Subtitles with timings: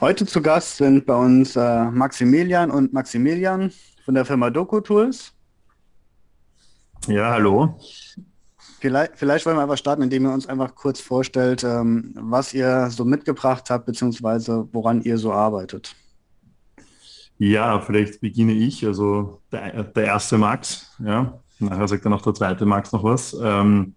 [0.00, 3.70] Heute zu Gast sind bei uns äh, Maximilian und Maximilian
[4.02, 5.34] von der Firma Doku Tools.
[7.06, 7.78] Ja, hallo.
[8.78, 12.88] Vielleicht, vielleicht wollen wir einfach starten, indem ihr uns einfach kurz vorstellt, ähm, was ihr
[12.88, 15.94] so mitgebracht habt, beziehungsweise woran ihr so arbeitet.
[17.36, 18.86] Ja, vielleicht beginne ich.
[18.86, 21.38] Also der, der erste Max, ja.
[21.58, 23.36] Nachher sagt dann auch der zweite Max noch was.
[23.38, 23.94] Ähm,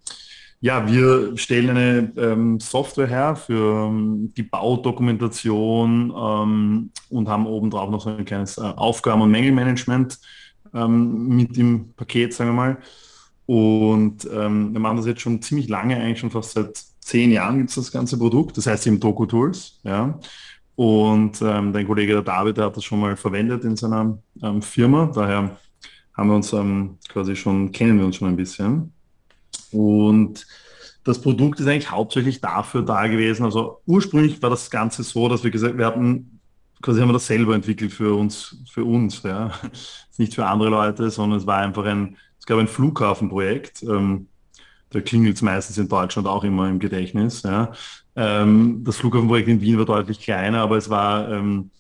[0.63, 7.89] ja, wir stellen eine ähm, Software her für ähm, die Baudokumentation ähm, und haben obendrauf
[7.89, 10.17] noch so ein kleines äh, Aufgaben- und Mängelmanagement
[10.73, 12.78] ähm, mit dem Paket, sagen wir mal.
[13.45, 17.58] Und ähm, wir machen das jetzt schon ziemlich lange, eigentlich schon fast seit zehn Jahren
[17.58, 19.81] gibt es das ganze Produkt, das heißt eben Doku Tools.
[19.84, 20.17] Ja.
[20.75, 24.61] Und ähm, dein Kollege der David, der hat das schon mal verwendet in seiner ähm,
[24.61, 25.58] Firma, daher
[26.14, 28.94] haben wir uns ähm, quasi schon, kennen wir uns schon ein bisschen.
[29.73, 30.45] Und
[31.03, 33.43] das Produkt ist eigentlich hauptsächlich dafür da gewesen.
[33.45, 36.39] Also ursprünglich war das Ganze so, dass wir gesagt, wir hatten
[36.83, 39.51] quasi haben wir das selber entwickelt für uns, für uns, ja.
[40.17, 43.83] Nicht für andere Leute, sondern es war einfach ein, es gab ein Flughafenprojekt.
[43.83, 44.27] Ähm,
[44.91, 47.41] da klingelt es meistens in Deutschland auch immer im Gedächtnis.
[47.41, 47.71] Ja.
[48.16, 51.71] Ähm, das Flughafenprojekt in Wien war deutlich kleiner, aber es war ähm,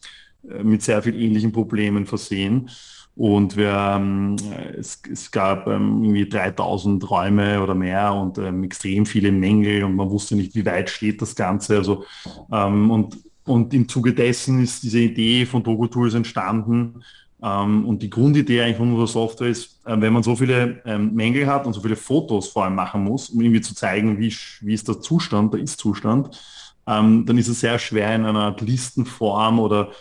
[0.41, 2.69] mit sehr vielen ähnlichen Problemen versehen.
[3.15, 4.37] Und wir, ähm,
[4.75, 9.95] es, es, gab ähm, irgendwie 3000 Räume oder mehr und ähm, extrem viele Mängel und
[9.95, 11.77] man wusste nicht, wie weit steht das Ganze.
[11.77, 12.05] Also,
[12.51, 17.03] ähm, und, und im Zuge dessen ist diese Idee von Dogo Tools entstanden.
[17.43, 21.13] Ähm, und die Grundidee eigentlich von unserer Software ist, äh, wenn man so viele ähm,
[21.13, 24.33] Mängel hat und so viele Fotos vor allem machen muss, um irgendwie zu zeigen, wie,
[24.61, 26.39] wie ist der Zustand, der Ist-Zustand,
[26.85, 29.91] dann ist es sehr schwer in einer Art Listenform oder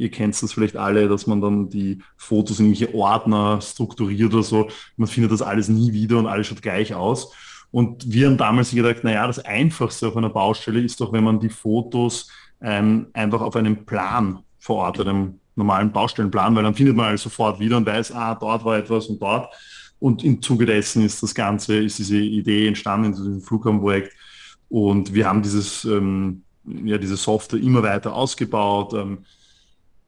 [0.00, 4.42] ihr kennt das vielleicht alle, dass man dann die Fotos in irgendwelche Ordner strukturiert oder
[4.42, 4.68] so.
[4.96, 7.34] Man findet das alles nie wieder und alles schaut gleich aus.
[7.70, 11.38] Und wir haben damals gedacht, naja, das Einfachste auf einer Baustelle ist doch, wenn man
[11.38, 12.30] die Fotos
[12.62, 17.60] ähm, einfach auf einem Plan verortet, einem normalen Baustellenplan, weil dann findet man alles sofort
[17.60, 19.54] wieder und weiß, ah, dort war etwas und dort.
[19.98, 24.16] Und im Zuge dessen ist das Ganze, ist diese Idee entstanden in diesem Flughafenprojekt.
[24.70, 28.94] Und wir haben dieses, ähm, ja, diese Software immer weiter ausgebaut.
[28.94, 29.26] Ähm,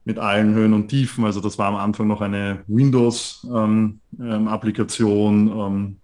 [0.05, 1.25] mit allen Höhen und Tiefen.
[1.25, 5.49] Also das war am Anfang noch eine Windows-Applikation.
[5.49, 5.97] Ähm, ähm,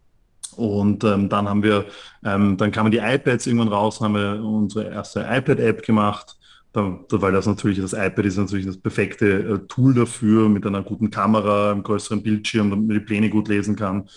[0.56, 1.86] und ähm, dann haben wir,
[2.24, 6.36] ähm, dann kamen die iPads irgendwann raus, haben wir unsere erste iPad-App gemacht.
[6.72, 10.82] Da, weil das natürlich, das iPad ist natürlich das perfekte äh, Tool dafür, mit einer
[10.82, 14.08] guten Kamera, einem größeren Bildschirm, damit man die Pläne gut lesen kann.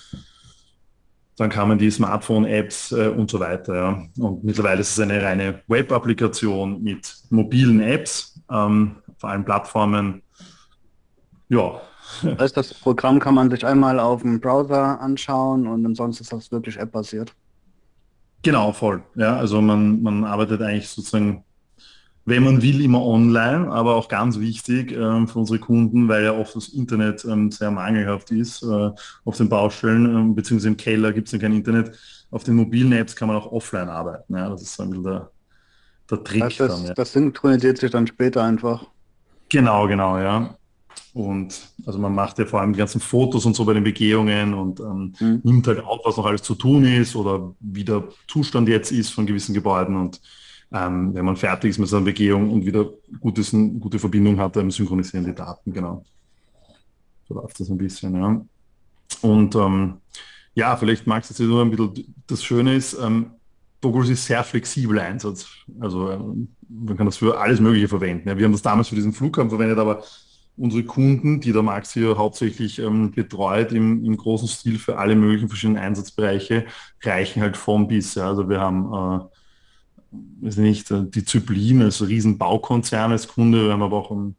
[1.38, 3.76] Dann kamen die Smartphone-Apps äh, und so weiter.
[3.76, 4.04] Ja.
[4.18, 8.42] Und mittlerweile ist es eine reine Web-Applikation mit mobilen Apps.
[8.52, 10.24] Ähm, vor allen Plattformen.
[11.48, 11.80] Ja.
[12.24, 16.34] Das heißt, das Programm kann man sich einmal auf dem Browser anschauen und ansonsten ist
[16.34, 17.34] das wirklich App-basiert.
[18.42, 19.04] Genau, voll.
[19.16, 21.44] Ja, also man, man arbeitet eigentlich sozusagen,
[22.26, 26.34] wenn man will, immer online, aber auch ganz wichtig ähm, für unsere Kunden, weil ja
[26.34, 28.90] oft das Internet ähm, sehr mangelhaft ist äh,
[29.26, 31.96] auf den Baustellen, ähm, beziehungsweise im Keller gibt es ja kein Internet.
[32.32, 34.36] Auf den mobilen Apps kann man auch offline arbeiten.
[34.36, 35.32] Ja, das ist so ein bisschen der,
[36.10, 36.58] der Trick.
[36.58, 36.94] Das, dann, ja.
[36.96, 38.88] das synchronisiert sich dann später einfach.
[39.52, 40.56] Genau, genau, ja.
[41.14, 44.54] Und also man macht ja vor allem die ganzen Fotos und so bei den Begehungen
[44.54, 45.42] und ähm, mhm.
[45.44, 49.10] nimmt halt auf, was noch alles zu tun ist oder wie der Zustand jetzt ist
[49.10, 49.98] von gewissen Gebäuden.
[49.98, 50.22] Und
[50.72, 52.90] ähm, wenn man fertig ist mit seiner Begehung und wieder
[53.20, 56.06] gutes, gute Verbindung hat, dann synchronisieren die Daten, genau.
[57.28, 58.42] So läuft das ein bisschen, ja.
[59.22, 59.98] Und ähm,
[60.54, 63.32] ja, vielleicht magst du jetzt nur ein bisschen, das Schöne ist, ähm,
[63.82, 65.48] Douglas ist sehr flexibel Einsatz.
[65.80, 68.30] Also ähm, man kann das für alles Mögliche verwenden.
[68.30, 70.04] Ja, wir haben das damals für diesen Flughafen verwendet, aber
[70.56, 75.16] unsere Kunden, die der Max hier hauptsächlich ähm, betreut im, im, großen Stil für alle
[75.16, 76.66] möglichen verschiedenen Einsatzbereiche,
[77.04, 78.16] reichen halt vom bis.
[78.16, 78.28] Ja.
[78.28, 79.26] Also wir haben äh,
[80.42, 84.36] weiß nicht, äh, die Zyplin als Riesenbaukonzern als Kunde, wir haben aber auch ein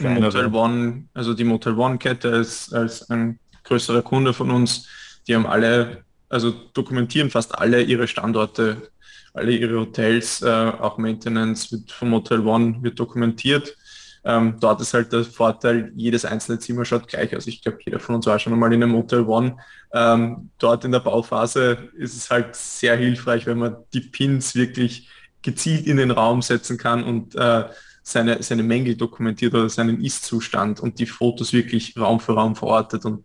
[0.00, 4.86] Motel One, also die Motel One-Kette als, als ein größerer Kunde von uns,
[5.26, 8.90] die haben alle also dokumentieren fast alle ihre Standorte,
[9.34, 13.76] alle ihre Hotels, äh, auch Maintenance wird vom Hotel One wird dokumentiert.
[14.24, 17.46] Ähm, dort ist halt der Vorteil, jedes einzelne Zimmer schaut gleich aus.
[17.46, 19.56] Ich glaube, jeder von uns war schon einmal in einem Hotel One.
[19.92, 25.08] Ähm, dort in der Bauphase ist es halt sehr hilfreich, wenn man die Pins wirklich
[25.42, 27.64] gezielt in den Raum setzen kann und äh,
[28.02, 33.04] seine, seine Mängel dokumentiert oder seinen Ist-Zustand und die Fotos wirklich Raum für Raum verortet
[33.04, 33.24] und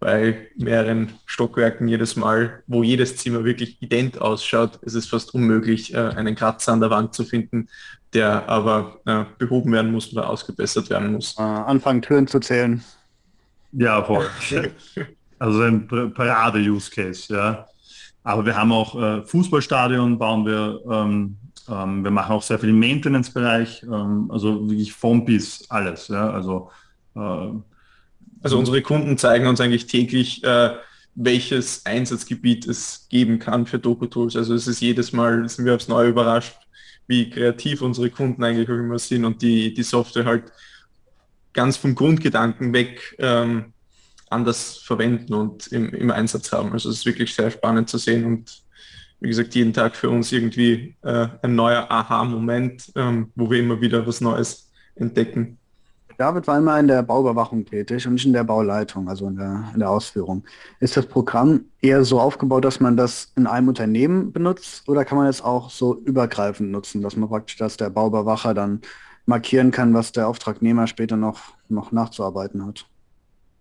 [0.00, 5.94] bei mehreren Stockwerken jedes Mal, wo jedes Zimmer wirklich ident ausschaut, ist es fast unmöglich,
[5.94, 7.68] äh, einen Kratzer an der Wand zu finden,
[8.14, 11.36] der aber äh, behoben werden muss oder ausgebessert werden muss.
[11.38, 12.82] Äh, anfangen Türen zu zählen.
[13.72, 14.26] Ja, voll.
[15.38, 17.66] also ein Parade-Use-Case, ja.
[18.22, 21.36] Aber wir haben auch äh, Fußballstadion, bauen wir, ähm,
[21.68, 26.30] ähm, wir machen auch sehr viel im Maintenance-Bereich, ähm, also wirklich vom bis alles, ja.
[26.30, 26.70] Also
[27.14, 27.50] äh,
[28.42, 30.74] also unsere Kunden zeigen uns eigentlich täglich, äh,
[31.14, 34.36] welches Einsatzgebiet es geben kann für Doku-Tools.
[34.36, 36.56] Also es ist jedes Mal, sind wir aufs Neue überrascht,
[37.06, 40.44] wie kreativ unsere Kunden eigentlich auch immer sind und die, die Software halt
[41.52, 43.72] ganz vom Grundgedanken weg ähm,
[44.30, 46.72] anders verwenden und im, im Einsatz haben.
[46.72, 48.62] Also es ist wirklich sehr spannend zu sehen und
[49.20, 53.80] wie gesagt, jeden Tag für uns irgendwie äh, ein neuer Aha-Moment, ähm, wo wir immer
[53.80, 55.58] wieder was Neues entdecken.
[56.18, 59.70] David war immer in der Bauüberwachung tätig und nicht in der Bauleitung, also in der,
[59.72, 60.44] in der Ausführung.
[60.80, 65.16] Ist das Programm eher so aufgebaut, dass man das in einem Unternehmen benutzt oder kann
[65.16, 68.80] man es auch so übergreifend nutzen, dass man praktisch, dass der Bauüberwacher dann
[69.26, 72.84] markieren kann, was der Auftragnehmer später noch, noch nachzuarbeiten hat?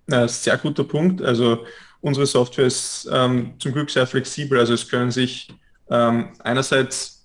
[0.10, 1.22] Ja, sehr guter Punkt.
[1.22, 1.60] Also
[2.02, 4.58] unsere Software ist ähm, zum Glück sehr flexibel.
[4.58, 5.54] Also es können sich
[5.92, 7.17] ähm, einerseits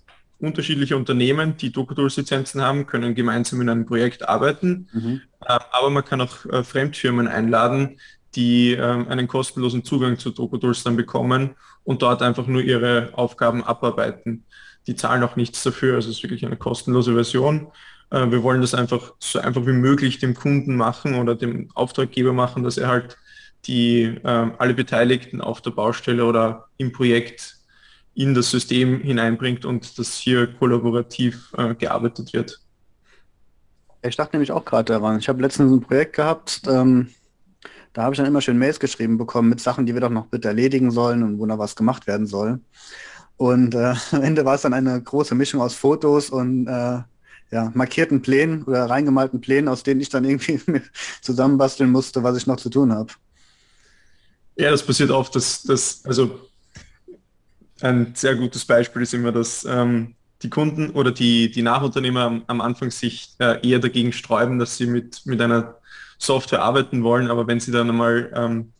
[0.43, 4.89] unterschiedliche Unternehmen, die DocuTools-Lizenzen haben, können gemeinsam in einem Projekt arbeiten.
[4.91, 5.21] Mhm.
[5.41, 7.99] Äh, aber man kann auch äh, Fremdfirmen einladen,
[8.35, 11.51] die ähm, einen kostenlosen Zugang zu DocuTools dann bekommen
[11.83, 14.45] und dort einfach nur ihre Aufgaben abarbeiten.
[14.87, 17.67] Die zahlen auch nichts dafür, also es ist wirklich eine kostenlose Version.
[18.09, 22.33] Äh, wir wollen das einfach so einfach wie möglich dem Kunden machen oder dem Auftraggeber
[22.33, 23.17] machen, dass er halt
[23.65, 27.57] die ähm, alle Beteiligten auf der Baustelle oder im Projekt
[28.15, 32.59] in das System hineinbringt und dass hier kollaborativ äh, gearbeitet wird.
[34.03, 35.17] Ich dachte nämlich auch gerade daran.
[35.17, 37.09] Ich habe letztens ein Projekt gehabt, ähm,
[37.93, 40.25] da habe ich dann immer schön Mails geschrieben bekommen mit Sachen, die wir doch noch
[40.25, 42.59] bitte erledigen sollen und wo noch was gemacht werden soll.
[43.37, 47.01] Und äh, am Ende war es dann eine große Mischung aus Fotos und äh,
[47.51, 50.59] ja, markierten Plänen oder reingemalten Plänen, aus denen ich dann irgendwie
[51.21, 53.13] zusammenbasteln musste, was ich noch zu tun habe.
[54.55, 56.39] Ja, das passiert oft, dass, dass also
[57.83, 62.43] ein sehr gutes Beispiel ist immer, dass ähm, die Kunden oder die, die Nachunternehmer am,
[62.47, 65.75] am Anfang sich äh, eher dagegen sträuben, dass sie mit, mit einer
[66.17, 68.73] Software arbeiten wollen, aber wenn sie dann einmal ähm,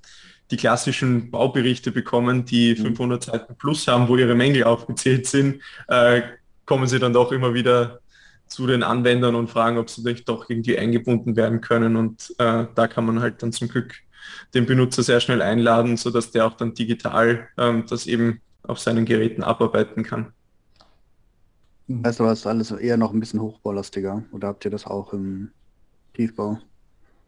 [0.52, 3.32] die klassischen Bauberichte bekommen, die 500 mhm.
[3.32, 6.22] Seiten plus haben, wo ihre Mängel aufgezählt sind, äh,
[6.66, 8.00] kommen sie dann doch immer wieder
[8.48, 11.96] zu den Anwendern und fragen, ob sie doch irgendwie eingebunden werden können.
[11.96, 13.96] Und äh, da kann man halt dann zum Glück
[14.54, 19.06] den Benutzer sehr schnell einladen, sodass der auch dann digital ähm, das eben auf seinen
[19.06, 20.34] Geräten abarbeiten kann.
[22.04, 25.52] Also ist alles eher noch ein bisschen hochbaulastiger oder habt ihr das auch im
[26.14, 26.60] Tiefbau?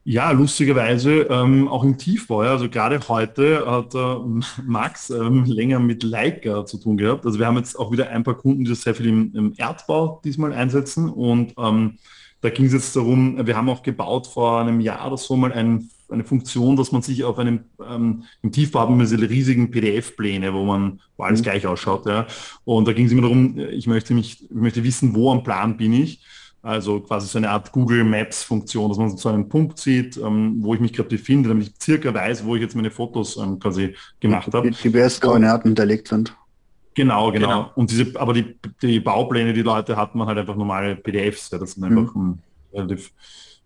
[0.07, 2.43] Ja, lustigerweise ähm, auch im Tiefbau.
[2.43, 2.51] Ja.
[2.51, 7.25] Also gerade heute hat äh, Max ähm, länger mit Leica zu tun gehabt.
[7.25, 9.53] Also wir haben jetzt auch wieder ein paar Kunden, die das sehr viel im, im
[9.57, 11.09] Erdbau diesmal einsetzen.
[11.09, 11.97] Und ähm,
[12.41, 15.51] da ging es jetzt darum, wir haben auch gebaut vor einem Jahr oder so mal
[15.51, 19.71] ein eine Funktion, dass man sich auf einem, ähm, im Tiefbau haben wir diese riesigen
[19.71, 21.43] PDF-Pläne, wo man, wo alles mhm.
[21.43, 22.27] gleich ausschaut, ja.
[22.63, 25.77] Und da ging es immer darum, ich möchte mich, ich möchte wissen, wo am Plan
[25.77, 26.23] bin ich.
[26.61, 30.55] Also quasi so eine Art Google Maps Funktion, dass man so einen Punkt sieht, ähm,
[30.61, 33.59] wo ich mich gerade befinde, damit ich circa weiß, wo ich jetzt meine Fotos ähm,
[33.59, 34.71] quasi gemacht habe.
[34.71, 36.35] Die GPS-Koordinaten hinterlegt sind.
[36.95, 37.71] Genau, genau, genau.
[37.75, 41.59] Und diese, aber die, die Baupläne, die Leute hatten man halt einfach normale PDFs, ja,
[41.59, 42.39] das sind einfach mhm.
[42.73, 43.11] relativ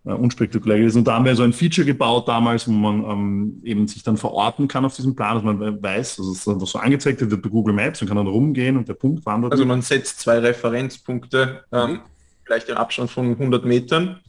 [0.04, 0.98] äh, unspektakulär gewesen.
[0.98, 4.16] Und da haben wir so ein Feature gebaut damals, wo man ähm, eben sich dann
[4.16, 7.48] verorten kann auf diesem Plan, dass man weiß, dass es einfach so angezeigt wird bei
[7.48, 9.52] Google Maps und kann dann rumgehen und der Punkt wandert.
[9.52, 12.00] Also man setzt zwei Referenzpunkte, ähm, mhm.
[12.44, 14.20] vielleicht im Abstand von 100 Metern.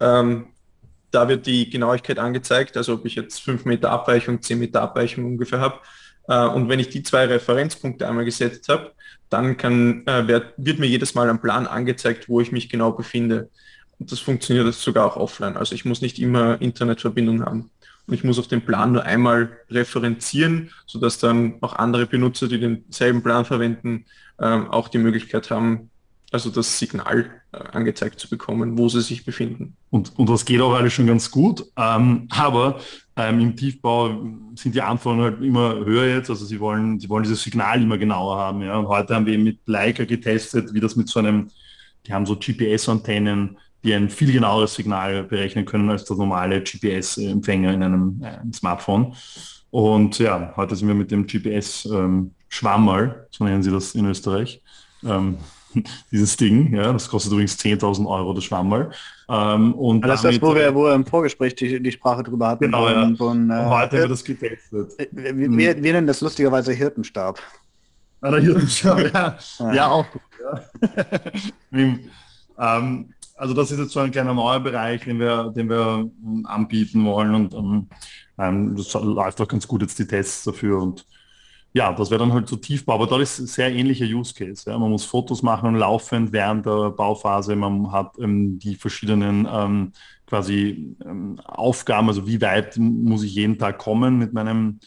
[0.00, 0.46] Ähm,
[1.10, 5.24] da wird die Genauigkeit angezeigt, also ob ich jetzt 5 Meter Abweichung, 10 Meter Abweichung
[5.24, 5.78] ungefähr habe.
[6.28, 8.92] Äh, und wenn ich die zwei Referenzpunkte einmal gesetzt habe,
[9.30, 12.92] dann kann, äh, wird, wird mir jedes Mal am Plan angezeigt, wo ich mich genau
[12.92, 13.50] befinde.
[13.98, 15.56] Und das funktioniert sogar auch offline.
[15.56, 17.70] Also ich muss nicht immer Internetverbindung haben.
[18.06, 22.58] Und ich muss auf den Plan nur einmal referenzieren, sodass dann auch andere Benutzer, die
[22.58, 24.06] denselben Plan verwenden,
[24.40, 25.90] ähm, auch die Möglichkeit haben,
[26.30, 29.76] also das Signal äh, angezeigt zu bekommen, wo sie sich befinden.
[29.90, 31.64] Und, und das geht auch alles schon ganz gut.
[31.76, 32.80] Ähm, aber
[33.16, 36.30] ähm, im Tiefbau sind die Anforderungen halt immer höher jetzt.
[36.30, 38.62] Also sie wollen, sie wollen dieses Signal immer genauer haben.
[38.62, 38.76] Ja?
[38.76, 41.48] Und heute haben wir mit Leica getestet, wie das mit so einem,
[42.06, 47.72] die haben so GPS-Antennen, die ein viel genaueres Signal berechnen können als der normale GPS-Empfänger
[47.72, 49.14] in einem äh, Smartphone.
[49.70, 54.62] Und ja, heute sind wir mit dem GPS-Schwammerl, ähm, so nennen sie das in Österreich,
[55.04, 55.36] ähm,
[56.10, 56.74] dieses Ding.
[56.74, 58.90] Ja, das kostet übrigens 10.000 Euro, das Schwammerl.
[59.28, 62.48] Ähm, und das ist das, wo wir, wo wir im Vorgespräch die, die Sprache drüber
[62.48, 62.64] hatten.
[62.64, 63.02] Genau, ja.
[63.02, 64.92] Ein, und heute haben wir das getestet.
[65.12, 67.38] Wir, wir, wir nennen das lustigerweise Hirtenstab.
[68.20, 68.98] Ah, der Hirtenstab,
[69.60, 69.72] ja.
[69.72, 70.22] ja, auch gut.
[71.70, 71.88] Ja.
[72.78, 76.46] ähm, also das ist jetzt so ein kleiner neuer Bereich, den wir, den wir ähm,
[76.46, 77.88] anbieten wollen und
[78.38, 81.06] ähm, das läuft auch ganz gut jetzt die Tests dafür und
[81.74, 84.68] ja, das wäre dann halt so Tiefbau, aber da ist sehr ähnlicher Use Case.
[84.68, 84.78] Ja.
[84.78, 87.54] Man muss Fotos machen laufend während der Bauphase.
[87.56, 89.92] Man hat ähm, die verschiedenen ähm,
[90.26, 94.80] quasi ähm, Aufgaben, also wie weit muss ich jeden Tag kommen mit meinem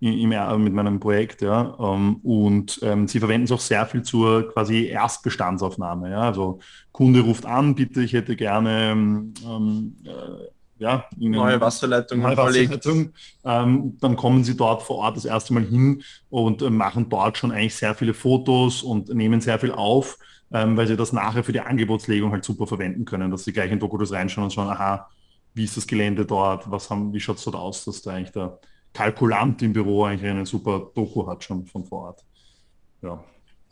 [0.00, 0.28] im,
[0.62, 1.74] mit meinem Projekt, ja.
[1.80, 6.10] Ähm, und ähm, sie verwenden es auch sehr viel zur quasi Erstbestandsaufnahme.
[6.10, 6.20] Ja.
[6.20, 6.58] Also
[6.92, 10.10] Kunde ruft an, bitte, ich hätte gerne ähm, äh,
[10.78, 13.12] ja, neue Wasserleitung, neue Wasserleitung
[13.44, 17.38] ähm, dann kommen sie dort vor Ort das erste Mal hin und äh, machen dort
[17.38, 20.18] schon eigentlich sehr viele Fotos und nehmen sehr viel auf,
[20.52, 23.72] ähm, weil sie das nachher für die Angebotslegung halt super verwenden können, dass sie gleich
[23.72, 25.08] in Dokutus reinschauen und schauen, aha,
[25.54, 28.32] wie ist das Gelände dort, was haben, wie schaut es dort aus, dass da eigentlich
[28.32, 28.58] der
[28.96, 32.24] Kalkulant im Büro eigentlich eine super Doku hat schon von vor Ort.
[33.02, 33.22] Ja.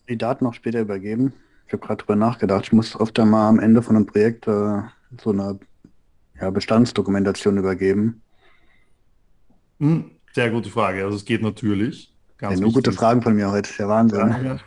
[0.07, 1.33] Die Daten noch später übergeben.
[1.66, 2.66] Ich habe gerade drüber nachgedacht.
[2.66, 4.83] Ich muss oft einmal am Ende von einem Projekt äh,
[5.19, 5.59] so eine
[6.38, 8.21] ja, Bestandsdokumentation übergeben.
[9.81, 11.02] Hm, sehr gute Frage.
[11.02, 12.12] Also es geht natürlich.
[12.37, 13.71] Ganz ja, nur gute Fragen von mir heute.
[13.78, 14.28] Der Wahnsinn.
[14.28, 14.59] Ja,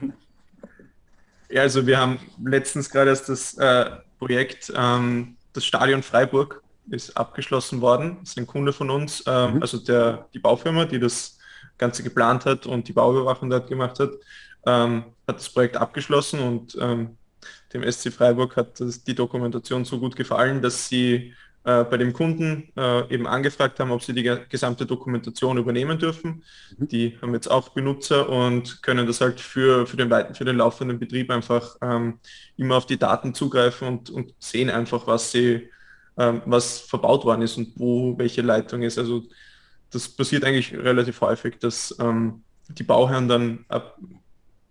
[1.50, 1.62] ja.
[1.62, 7.82] also wir haben letztens gerade erst das äh, Projekt, ähm, das Stadion Freiburg ist abgeschlossen
[7.82, 8.18] worden.
[8.22, 9.62] Das ist ein Kunde von uns, ähm, mhm.
[9.62, 11.38] also der, die Baufirma, die das
[11.78, 14.12] Ganze geplant hat und die Bauüberwachung dort gemacht hat,
[14.66, 17.18] ähm, hat das Projekt abgeschlossen und ähm,
[17.74, 21.34] dem SC Freiburg hat das, die Dokumentation so gut gefallen, dass sie
[21.68, 26.44] äh, bei dem Kunden äh, eben angefragt haben, ob sie die gesamte Dokumentation übernehmen dürfen.
[26.78, 26.88] Mhm.
[26.88, 30.98] Die haben jetzt auch Benutzer und können das halt für, für, den, für den laufenden
[30.98, 32.20] Betrieb einfach ähm,
[32.56, 35.70] immer auf die Daten zugreifen und, und sehen einfach, was sie,
[36.18, 38.98] ähm, was verbaut worden ist und wo welche Leitung ist.
[38.98, 39.24] Also
[39.92, 43.98] das passiert eigentlich relativ häufig, dass ähm, die Bauherren dann ab,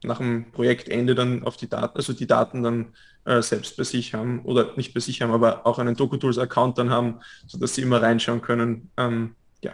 [0.03, 2.87] nach dem Projektende dann auf die Daten, also die Daten dann
[3.25, 6.91] äh, selbst bei sich haben oder nicht bei sich haben, aber auch einen DocuTools-Account dann
[6.91, 8.91] haben, sodass sie immer reinschauen können.
[8.97, 9.73] Ähm, ja,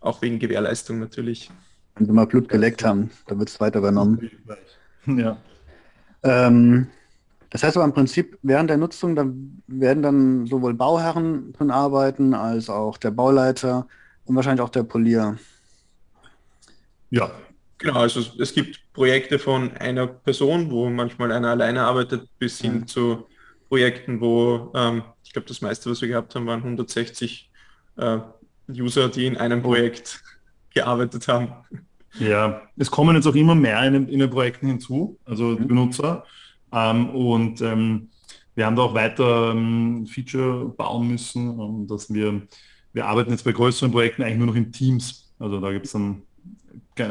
[0.00, 1.50] auch wegen Gewährleistung natürlich.
[1.96, 4.30] Wenn sie mal Blut geleckt haben, dann wird es weiter übernommen.
[5.06, 5.36] Ja.
[6.22, 6.88] Ähm,
[7.50, 9.26] das heißt aber im Prinzip während der Nutzung, da
[9.66, 13.86] werden dann sowohl Bauherren drin arbeiten, als auch der Bauleiter
[14.24, 15.38] und wahrscheinlich auch der Polier.
[17.10, 17.30] Ja,
[17.78, 22.80] Genau, also es gibt Projekte von einer Person, wo manchmal einer alleine arbeitet, bis hin
[22.80, 22.86] mhm.
[22.86, 23.26] zu
[23.68, 27.50] Projekten, wo ähm, ich glaube, das meiste, was wir gehabt haben, waren 160
[27.96, 28.18] äh,
[28.70, 30.22] User, die in einem Projekt
[30.72, 31.52] gearbeitet haben.
[32.18, 35.68] Ja, es kommen jetzt auch immer mehr in, in den Projekten hinzu, also mhm.
[35.68, 36.24] Benutzer.
[36.76, 38.10] Ähm, und ähm,
[38.54, 42.42] wir haben da auch weiter ähm, Feature bauen müssen, ähm, dass wir,
[42.92, 45.34] wir arbeiten jetzt bei größeren Projekten eigentlich nur noch in Teams.
[45.38, 46.22] Also da gibt es dann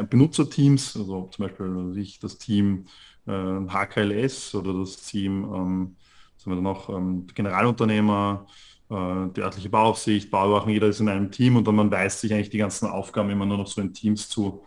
[0.08, 2.86] Benutzerteams, also zum Beispiel ich, das Team
[3.26, 5.96] äh, HKLS oder das Team, ähm,
[6.36, 8.46] sind wir dann noch ähm, Generalunternehmer,
[8.90, 8.94] äh,
[9.36, 12.50] die örtliche Bauaufsicht, Bauüberwachung, jeder ist in einem Team und dann man weist sich eigentlich
[12.50, 14.64] die ganzen Aufgaben immer nur noch so in Teams zu.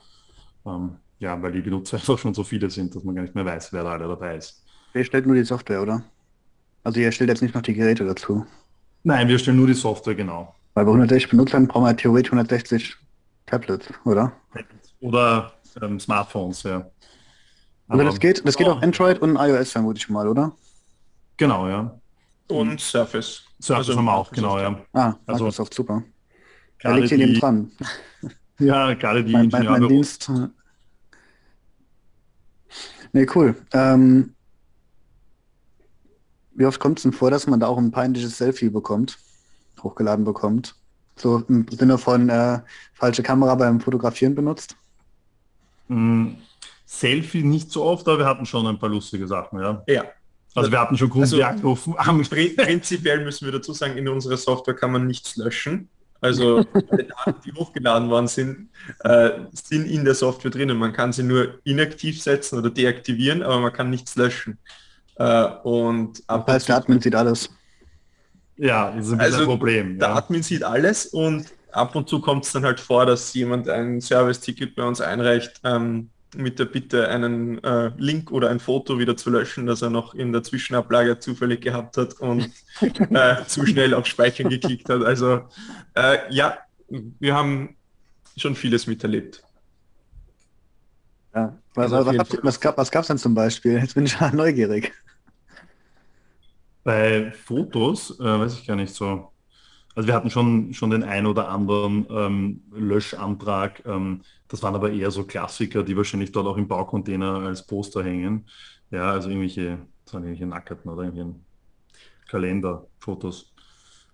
[0.65, 3.45] Ähm, ja, weil die Benutzer einfach schon so viele sind, dass man gar nicht mehr
[3.45, 4.63] weiß, wer da alle dabei ist.
[4.93, 6.03] Ihr stellt nur die Software, oder?
[6.83, 8.45] Also ihr stellt jetzt nicht noch die Geräte dazu.
[9.03, 10.55] Nein, wir stellen nur die Software, genau.
[10.73, 12.95] Weil bei 160 Benutzern brauchen wir theoretisch 160
[13.45, 14.31] Tablets, oder?
[15.01, 16.89] Oder ähm, Smartphones, ja.
[17.87, 18.71] Aber das geht, das geht oh.
[18.73, 20.51] auf Android und iOS vermute ich mal, oder?
[21.37, 21.99] Genau, ja.
[22.47, 23.43] Und Surface.
[23.59, 24.79] Surface also, haben wir auch, genau, ja.
[24.93, 26.03] Ah, also Microsoft, super.
[26.81, 27.71] Da liegt hier neben dran.
[28.61, 30.29] Ja, gerade die mein, mein, mein Dienst.
[33.13, 33.55] Nee, cool.
[33.71, 34.35] Ähm,
[36.59, 39.17] wie oft kommt es denn vor, dass man da auch ein peinliches Selfie bekommt,
[39.81, 40.75] hochgeladen bekommt?
[41.15, 42.59] So im Sinne von äh,
[42.93, 44.75] falsche Kamera beim Fotografieren benutzt?
[45.87, 46.31] Mm,
[46.85, 49.81] Selfie nicht so oft, aber wir hatten schon ein paar lustige Sachen, ja.
[49.87, 50.03] Ja.
[50.53, 51.95] Also wir hatten schon Kunden, also, angerufen.
[52.57, 55.87] Prinzipiell müssen wir dazu sagen, in unserer Software kann man nichts löschen.
[56.19, 56.57] Also
[56.89, 58.67] alle Daten, die hochgeladen worden sind,
[59.05, 60.77] äh, sind in der Software drinnen.
[60.77, 64.57] Man kann sie nur inaktiv setzen oder deaktivieren, aber man kann nichts löschen.
[65.19, 67.49] Äh, und ab das heißt, der Admin sieht alles.
[68.55, 69.99] Ja, ist ein also, Problem.
[69.99, 70.15] Der ja.
[70.15, 74.01] Admin sieht alles und ab und zu kommt es dann halt vor, dass jemand ein
[74.01, 79.17] Service-Ticket bei uns einreicht ähm, mit der Bitte, einen äh, Link oder ein Foto wieder
[79.17, 82.49] zu löschen, das er noch in der Zwischenablage zufällig gehabt hat und
[82.81, 85.03] äh, zu schnell auf Speichern geklickt hat.
[85.03, 85.41] Also
[85.95, 86.57] äh, ja,
[86.87, 87.75] wir haben
[88.37, 89.43] schon vieles miterlebt.
[91.33, 93.73] Ja, was, also was, was, was gab es denn zum Beispiel?
[93.73, 94.93] Jetzt bin ich neugierig.
[96.83, 99.31] Bei Fotos, äh, weiß ich gar nicht so.
[99.95, 103.83] Also wir hatten schon, schon den ein oder anderen ähm, Löschantrag.
[103.85, 108.03] Ähm, das waren aber eher so Klassiker, die wahrscheinlich dort auch im Baucontainer als Poster
[108.03, 108.47] hängen.
[108.91, 111.35] Ja, also irgendwelche, das waren irgendwelche Nackerten oder irgendwelche
[112.29, 113.48] Kalenderfotos.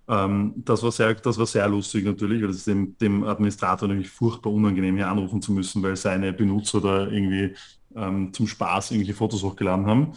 [0.07, 4.09] Ähm, das, war sehr, das war sehr lustig natürlich, weil es dem, dem Administrator nämlich
[4.09, 7.55] furchtbar unangenehm hier anrufen zu müssen, weil seine Benutzer da irgendwie
[7.95, 10.13] ähm, zum Spaß irgendwelche Fotos hochgeladen haben.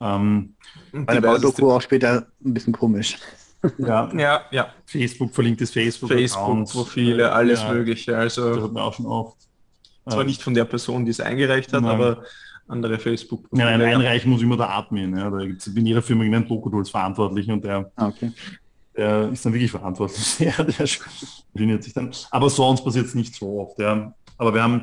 [0.00, 0.54] Ähm,
[0.92, 3.16] Bei der Baudoku auch später ein bisschen komisch.
[3.78, 4.68] ja, Ja, ja.
[4.84, 8.12] Facebook, verlinktes Facebook, Facebook-Profile, alles ja, Mögliche.
[8.12, 9.36] Das Also hat man auch schon oft.
[10.08, 11.90] zwar nicht von der Person, die es eingereicht hat, Nein.
[11.92, 12.22] aber
[12.68, 15.16] andere facebook Nein, nein, einreichen muss immer der Admin.
[15.16, 15.30] Ja.
[15.30, 18.32] Da gibt es in jeder Firma einen Doku-Tools Verantwortlichen und der, Ah, okay.
[18.96, 20.38] Der ist dann wirklich verantwortlich.
[20.40, 20.86] Ja, der
[21.54, 22.10] definiert sich dann.
[22.30, 23.78] Aber sonst passiert es nicht so oft.
[23.78, 24.14] Ja.
[24.38, 24.82] Aber wir haben,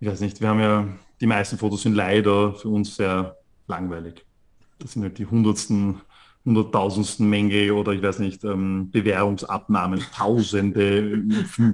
[0.00, 0.88] ich weiß nicht, wir haben ja,
[1.20, 4.24] die meisten Fotos sind leider für uns sehr langweilig.
[4.78, 6.00] Das sind halt die hundertsten,
[6.44, 11.22] hunderttausendsten Menge oder ich weiß nicht, ähm, Bewährungsabnahmen, Tausende.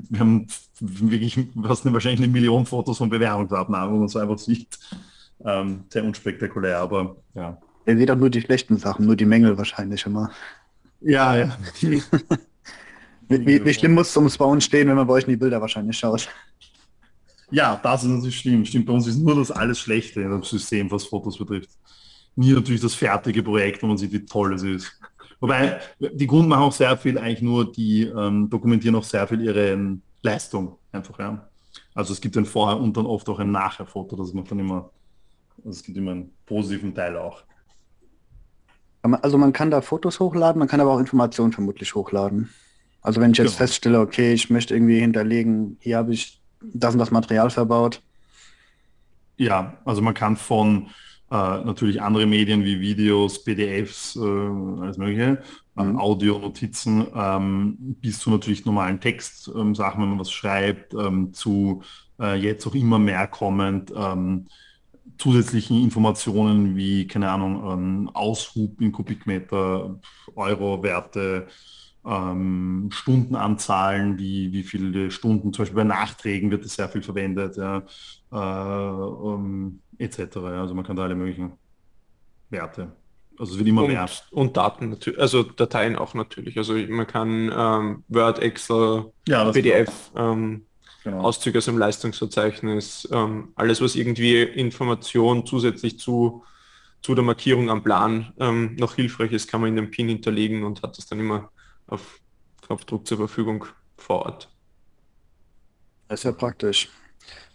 [0.08, 0.46] Wir haben
[0.80, 4.78] wirklich fast eine, wahrscheinlich eine Million Fotos von Bewährungsabnahmen, wo man so einfach sieht.
[5.44, 7.56] Ähm, sehr unspektakulär, aber ja.
[7.86, 10.30] Ihr seht auch nur die schlechten Sachen, nur die Mängel wahrscheinlich immer.
[11.00, 11.58] Ja, ja.
[13.30, 15.36] Wie, wie, wie schlimm muss es ums Bauen stehen, wenn man bei euch in die
[15.36, 16.28] Bilder wahrscheinlich schaut?
[17.52, 18.64] Ja, das ist natürlich schlimm.
[18.64, 21.70] Stimmt, bei uns ist nur das alles Schlechte in dem System, was Fotos betrifft.
[22.34, 25.00] Nie natürlich das fertige Projekt, wo man sieht, wie toll es ist.
[25.38, 29.40] Wobei, die Kunden machen auch sehr viel, eigentlich nur, die ähm, dokumentieren auch sehr viel
[29.42, 31.48] ihre ähm, Leistung einfach, ja.
[31.94, 34.90] Also es gibt ein Vorher und dann oft auch ein Nachher-Foto, das macht dann immer,
[35.58, 37.44] also es gibt immer einen positiven Teil auch.
[39.02, 42.50] Also man kann da Fotos hochladen, man kann aber auch Informationen vermutlich hochladen.
[43.00, 43.56] Also wenn ich jetzt Ja.
[43.56, 48.02] feststelle, okay, ich möchte irgendwie hinterlegen, hier habe ich das und das Material verbaut.
[49.36, 50.88] Ja, also man kann von
[51.30, 55.42] äh, natürlich andere Medien wie Videos, PDFs, äh, alles mögliche,
[55.76, 55.96] äh, Mhm.
[55.96, 61.32] Audio, Notizen, ähm, bis zu natürlich normalen Text, ähm, Sachen, wenn man was schreibt, ähm,
[61.32, 61.82] zu
[62.20, 64.46] äh, jetzt auch immer mehr kommend ähm,
[65.20, 70.00] zusätzlichen Informationen wie, keine Ahnung, ähm, Aushub in Kubikmeter,
[70.34, 71.46] Euro-Werte,
[72.04, 77.56] ähm, Stundenanzahlen, wie, wie viele Stunden, zum Beispiel bei Nachträgen wird das sehr viel verwendet,
[77.56, 77.82] ja,
[78.32, 80.36] äh, ähm, etc.
[80.38, 81.52] Also man kann da alle möglichen
[82.48, 82.92] Werte.
[83.38, 84.02] Also es wird immer mehr.
[84.30, 86.56] Und, und Daten natürlich, also Dateien auch natürlich.
[86.58, 90.12] Also man kann ähm, Word, Excel, Ja, PDF,
[91.04, 91.20] genau.
[91.22, 96.44] Auszüge aus dem Leistungsverzeichnis, ähm, alles, was irgendwie Information zusätzlich zu,
[97.02, 100.64] zu der Markierung am Plan ähm, noch hilfreich ist, kann man in den PIN hinterlegen
[100.64, 101.50] und hat das dann immer
[101.86, 102.20] auf
[102.62, 104.50] Knopfdruck zur Verfügung vor Ort.
[106.08, 106.90] Das ist ja praktisch.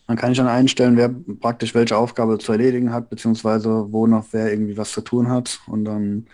[0.08, 4.52] Man kann schon einstellen, wer praktisch welche Aufgabe zu erledigen hat, beziehungsweise wo noch wer
[4.52, 5.60] irgendwie was zu tun hat.
[5.68, 6.28] Und dann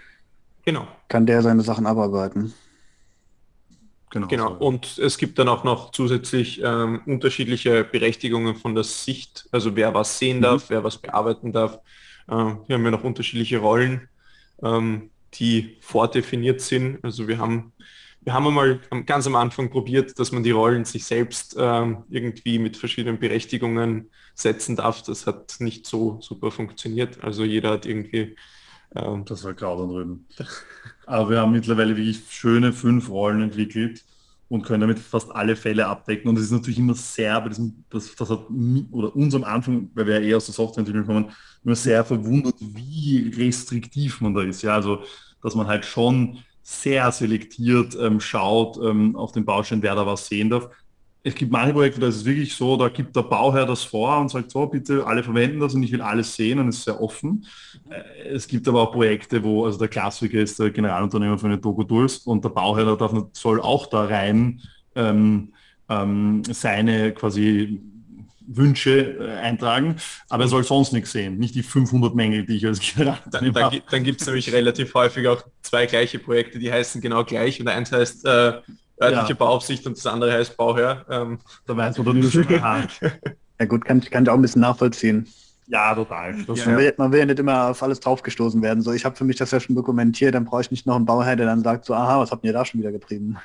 [0.66, 0.88] Genau.
[1.08, 2.54] kann der seine Sachen abarbeiten.
[4.12, 4.28] Genau.
[4.28, 4.60] Genau, so.
[4.60, 9.94] und es gibt dann auch noch zusätzlich ähm, unterschiedliche Berechtigungen von der Sicht, also wer
[9.94, 10.42] was sehen Mhm.
[10.42, 11.80] darf, wer was bearbeiten darf.
[12.30, 14.08] Ähm, hier haben wir noch unterschiedliche Rollen,
[14.64, 17.04] ähm, die vordefiniert sind.
[17.04, 17.74] Also wir haben,
[18.22, 22.60] wir haben einmal ganz am Anfang probiert, dass man die Rollen sich selbst ähm, irgendwie
[22.60, 25.02] mit verschiedenen Berechtigungen setzen darf.
[25.04, 27.22] Das hat nicht so super funktioniert.
[27.24, 28.36] Also jeder hat irgendwie
[28.96, 30.28] ähm, Das war grausam drüben.
[31.12, 34.06] Aber wir haben mittlerweile wirklich schöne fünf Rollen entwickelt
[34.48, 36.30] und können damit fast alle Fälle abdecken.
[36.30, 38.48] Und es ist natürlich immer sehr bei diesem, das, das hat
[38.92, 41.32] oder uns am Anfang, weil wir ja eher aus der Softwareentwicklung kommen,
[41.66, 44.62] immer sehr verwundert, wie restriktiv man da ist.
[44.62, 45.04] Ja, also
[45.44, 50.28] dass man halt schon sehr selektiert ähm, schaut ähm, auf den Baustein, wer da was
[50.28, 50.70] sehen darf.
[51.24, 54.20] Es gibt manche Projekte, da ist es wirklich so, da gibt der Bauherr das vor
[54.20, 56.86] und sagt so, bitte alle verwenden das und ich will alles sehen und es ist
[56.86, 57.46] sehr offen.
[57.90, 61.60] Äh, Es gibt aber auch Projekte, wo, also der Klassiker ist der Generalunternehmer für eine
[61.60, 64.62] Doku-Tools und der Bauherr darf, soll auch da rein
[64.96, 65.54] ähm,
[65.90, 67.82] ähm, seine quasi
[68.48, 72.66] Wünsche äh, eintragen, aber er soll sonst nichts sehen, nicht die 500 Mängel, die ich
[72.66, 73.76] als Dann, Generalunternehmer dann, habe.
[73.78, 77.62] gi- dann gibt es nämlich relativ häufig auch zwei gleiche Projekte, die heißen genau gleich
[77.62, 78.54] und eins heißt äh,
[79.02, 79.36] örtliche Ja.
[79.36, 81.06] Bauaufsicht und das andere heißt Bauherr.
[81.10, 82.84] Ähm, Da weiß man dann schon, aha,
[83.60, 85.28] Ja gut, kann, kann ich auch ein bisschen nachvollziehen.
[85.68, 86.44] ja, total.
[86.48, 88.82] Das Ja, Man, will, man will ja nicht immer auf alles draufgestoßen werden.
[88.82, 91.06] So, ich habe für mich das ja schon dokumentiert, dann brauche ich nicht noch einen
[91.06, 93.38] Bauherr, der dann sagt, so, aha, was habt ihr da schon wieder getrieben?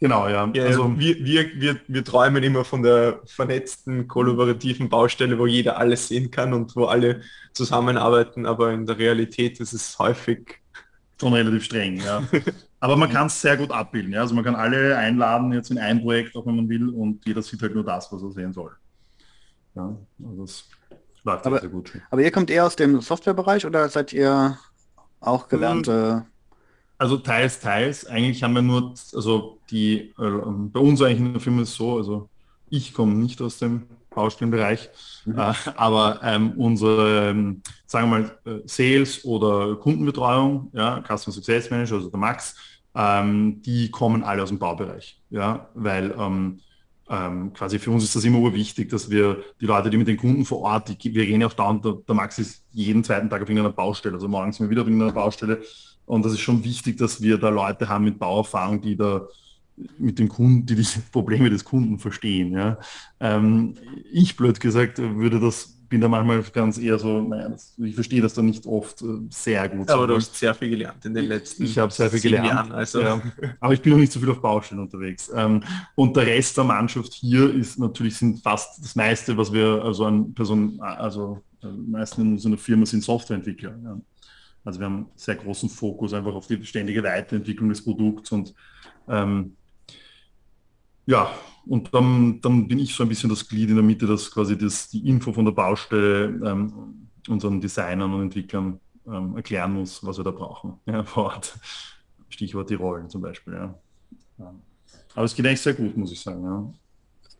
[0.00, 0.48] Genau, ja.
[0.54, 5.76] ja, also, wir, wir, wir, wir träumen immer von der vernetzten, kollaborativen Baustelle, wo jeder
[5.76, 7.20] alles sehen kann und wo alle
[7.52, 10.60] zusammenarbeiten, aber in der Realität ist es häufig
[11.20, 12.22] schon relativ streng, ja.
[12.80, 14.20] Aber man kann es sehr gut abbilden, ja.
[14.20, 17.42] Also man kann alle einladen jetzt in ein Projekt, auch wenn man will, und jeder
[17.42, 18.70] sieht halt nur das, was er sehen soll.
[19.74, 20.64] Ja, also das
[21.24, 21.92] läuft Aber- sehr gut.
[22.10, 24.58] Aber ihr kommt eher aus dem Softwarebereich oder seid ihr
[25.20, 25.88] auch gelernt.
[25.88, 26.20] Äh,
[27.00, 28.06] Also teils, teils.
[28.06, 30.40] Eigentlich haben wir nur, also die, äh,
[30.72, 32.28] bei uns eigentlich in der Firma ist es so, also
[32.70, 33.86] ich komme nicht aus dem
[34.18, 34.90] Baustellenbereich,
[35.24, 35.38] Mhm.
[35.38, 41.70] äh, aber ähm, unsere, ähm, sagen wir mal, äh, Sales oder Kundenbetreuung, ja, Customer Success
[41.70, 42.54] Manager, also der Max,
[42.94, 46.60] ähm, die kommen alle aus dem Baubereich, ja, weil ähm,
[47.10, 50.16] ähm, quasi für uns ist das immer urwichtig, dass wir die Leute, die mit den
[50.16, 53.30] Kunden vor Ort, die, wir gehen ja auch dauernd, der, der Max ist jeden zweiten
[53.30, 55.62] Tag auf irgendeiner Baustelle, also morgens wir wieder auf irgendeiner Baustelle
[56.06, 59.26] und das ist schon wichtig, dass wir da Leute haben mit Bauerfahrung, die da
[59.98, 62.52] mit dem Kunden, die die Probleme des Kunden verstehen.
[62.52, 62.78] Ja.
[63.20, 63.74] Ähm,
[64.12, 68.20] ich blöd gesagt würde das, bin da manchmal ganz eher so, naja, das, ich verstehe
[68.20, 69.88] das dann nicht oft äh, sehr gut.
[69.88, 72.46] Aber du hast sehr viel gelernt in den letzten ich habe sehr viel gelernt.
[72.48, 72.72] Jahren.
[72.72, 73.00] Also.
[73.00, 73.22] Ja.
[73.60, 75.30] Aber ich bin noch nicht so viel auf Baustellen unterwegs.
[75.34, 75.62] Ähm,
[75.94, 80.04] und der Rest der Mannschaft hier ist natürlich sind fast das meiste, was wir also
[80.04, 83.74] an Personen, also äh, meisten in unserer Firma sind Softwareentwickler.
[83.82, 84.00] Ja.
[84.64, 88.54] Also wir haben einen sehr großen Fokus einfach auf die ständige Weiterentwicklung des Produkts und
[89.08, 89.56] ähm,
[91.08, 91.30] ja,
[91.66, 94.56] und dann, dann bin ich so ein bisschen das Glied in der Mitte, das quasi
[94.56, 100.18] das, die Info von der Baustelle ähm, unseren Designern und Entwicklern ähm, erklären muss, was
[100.18, 101.58] wir da brauchen ja, vor Ort.
[102.28, 103.54] Stichwort die Rollen zum Beispiel.
[103.54, 103.74] Ja.
[104.38, 104.54] Ja.
[105.14, 106.44] Aber es geht eigentlich sehr gut, muss ich sagen.
[106.44, 106.72] Ja.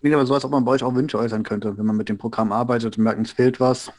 [0.01, 2.09] klingt aber so, als ob man bei euch auch Wünsche äußern könnte, wenn man mit
[2.09, 3.93] dem Programm arbeitet und merkt, es fehlt was.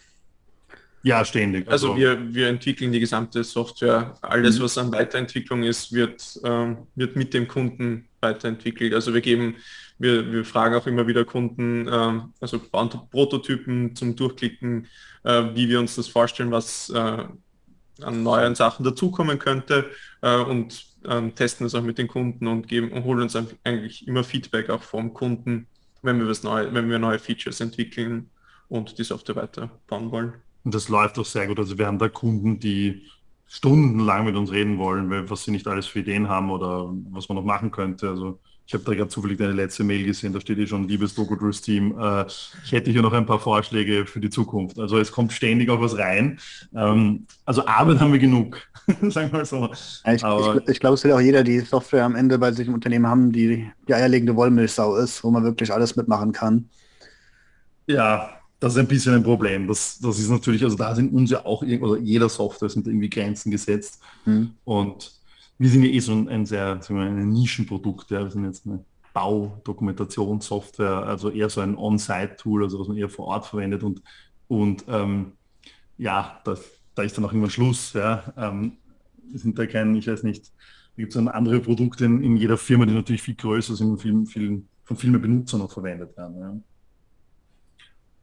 [1.04, 1.70] Ja, ständig.
[1.70, 4.16] Also wir, wir entwickeln die gesamte Software.
[4.22, 4.64] Alles, Mhm.
[4.64, 8.94] was an Weiterentwicklung ist, wird, ähm, wird mit dem Kunden weiterentwickelt.
[8.94, 9.56] Also wir geben,
[9.98, 14.88] wir, wir fragen auch immer wieder Kunden, ähm, also bauen Prototypen zum Durchklicken,
[15.24, 17.26] äh, wie wir uns das vorstellen, was äh,
[18.02, 19.90] an neuen Sachen dazukommen könnte
[20.22, 24.08] äh, und ähm, testen das auch mit den Kunden und geben und holen uns eigentlich
[24.08, 25.68] immer Feedback auch vom Kunden,
[26.02, 28.30] wenn wir was neu, wenn wir neue Features entwickeln
[28.68, 30.34] und die Software weiterbauen wollen.
[30.64, 31.60] Und das läuft auch sehr gut.
[31.60, 33.08] Also wir haben da Kunden, die
[33.50, 37.28] stundenlang mit uns reden wollen, weil, was sie nicht alles für Ideen haben oder was
[37.30, 38.08] man noch machen könnte.
[38.08, 41.18] Also ich habe da gerade zufällig deine letzte Mail gesehen, da steht eh schon, liebes
[41.18, 44.78] Logotools Team, äh, ich hätte hier noch ein paar Vorschläge für die Zukunft.
[44.78, 46.40] Also es kommt ständig auch was rein.
[46.76, 48.62] Ähm, also Arbeit haben wir genug,
[49.10, 49.72] sagen wir so.
[50.06, 52.68] Ja, Ich, ich, ich glaube, es will auch jeder die Software am Ende bei sich
[52.68, 56.70] im Unternehmen haben, die die eierlegende Wollmilchsau ist, wo man wirklich alles mitmachen kann.
[57.88, 59.68] Ja, das ist ein bisschen ein Problem.
[59.68, 63.10] Das, das ist natürlich, also da sind uns ja auch, oder jeder Software sind irgendwie
[63.10, 64.02] Grenzen gesetzt.
[64.26, 64.52] Hm.
[64.66, 65.14] Und
[65.58, 68.12] wir sind ja eh so ein, ein sehr, sagen wir, mal, ein Nischenprodukt.
[68.12, 68.24] Ja.
[68.24, 73.28] Wir sind jetzt eine Baudokumentationssoftware, also eher so ein On-Site-Tool, also was man eher vor
[73.28, 73.84] Ort verwendet.
[73.84, 74.02] Und,
[74.50, 75.34] und ähm,
[75.98, 76.62] ja, das,
[76.96, 77.94] da ist dann auch irgendwann Schluss.
[77.94, 78.24] Ja.
[78.38, 78.74] Ähm,
[79.34, 82.58] sind da kein, ich weiß nicht, da gibt es dann andere Produkte in, in jeder
[82.58, 86.18] Firma, die natürlich viel größer sind und viel, viel, von viel mehr Benutzern auch verwendet
[86.18, 86.40] werden.
[86.40, 86.58] Ja.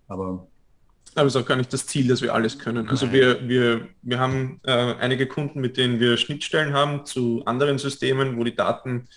[0.08, 0.46] Aber
[1.14, 2.88] Aber es ist auch gar nicht das Ziel, dass wir alles können.
[2.88, 3.14] Also Nein.
[3.14, 8.36] wir, wir, wir haben äh, einige Kunden, mit denen wir Schnittstellen haben zu anderen Systemen,
[8.36, 9.08] wo die Daten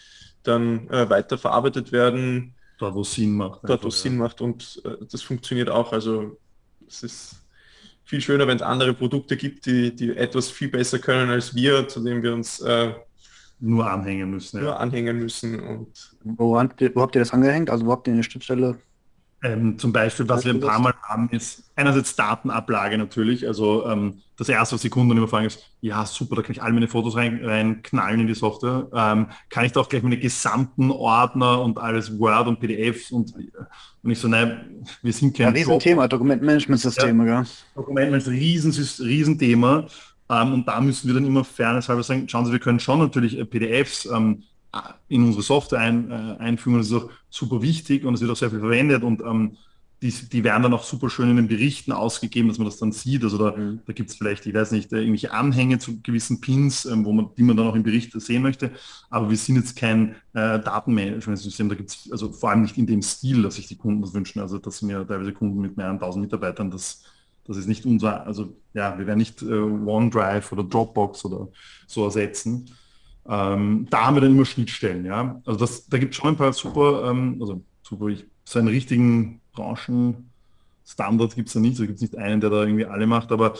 [0.43, 3.60] dann äh, weiter verarbeitet werden, dort, wo es Sinn macht.
[3.63, 4.10] dort, wo es ja.
[4.10, 5.91] Sinn macht und äh, das funktioniert auch.
[5.91, 6.38] Also
[6.88, 7.36] es ist
[8.06, 11.88] viel schöner, wenn es andere Produkte gibt, die, die etwas viel besser können als wir,
[11.89, 12.93] zu denen wir uns äh,
[13.60, 14.62] Nur anhängen müssen.
[14.62, 14.78] nur Ja.
[14.78, 15.60] anhängen müssen.
[15.60, 17.69] Und Wo habt, ihr, wo habt ihr das angehängt?
[17.69, 18.78] Also wo habt ihr eine Schnittstelle?
[19.41, 23.47] Ähm, zum Beispiel, was wir ein paar Mal haben, ist einerseits Datenablage natürlich.
[23.47, 26.62] Also ähm, das erste, was die Kunden immer fragen, ist, ja super, da kann ich
[26.62, 28.88] all meine Fotos rein, rein knallen in die Software.
[28.93, 33.34] Ähm, kann ich da auch gleich meine gesamten Ordner und alles Word und PDFs und,
[34.04, 37.45] und ich so, nein, wir sind Ja, kein Riesenthema, Dokumentmanagementsysteme, ja.
[37.75, 39.86] Dokument ist ein riesen, Riesenthema.
[40.30, 43.38] Ähm, und da müssen wir dann immer fairnesshalber sagen, schauen Sie, wir können schon natürlich
[43.38, 44.43] äh, PDFs ähm,
[45.08, 46.77] in unsere Software ein, äh, einfügen.
[46.77, 49.58] Das ist auch super wichtig und es wird auch sehr viel verwendet und ähm,
[50.01, 52.93] die, die werden dann auch super schön in den Berichten ausgegeben, dass man das dann
[52.93, 53.21] sieht.
[53.23, 53.82] Also da, Mhm.
[53.86, 57.12] da gibt es vielleicht, ich weiß nicht, äh, irgendwelche Anhänge zu gewissen Pins, ähm, wo
[57.12, 58.71] man, die man dann auch im Bericht sehen möchte.
[59.10, 61.67] Aber wir sind jetzt kein äh, Datenmanagementsystem.
[61.67, 64.13] Da gibt es also vor allem nicht in dem Stil, dass sich die Kunden das
[64.13, 64.39] wünschen.
[64.39, 66.71] Also das sind ja teilweise Kunden mit mehreren tausend Mitarbeitern.
[66.71, 67.03] Das,
[67.45, 71.49] das ist nicht unser, also ja, wir werden nicht äh, OneDrive oder Dropbox oder
[71.88, 72.69] so ersetzen.
[73.29, 75.39] Ähm, da haben wir dann immer Schnittstellen, ja.
[75.45, 78.69] Also das, da gibt es schon ein paar super, ähm, also super, ich, so einen
[78.69, 81.79] richtigen Branchenstandard gibt es da nicht.
[81.79, 83.53] Da gibt es nicht einen, der da irgendwie alle macht, aber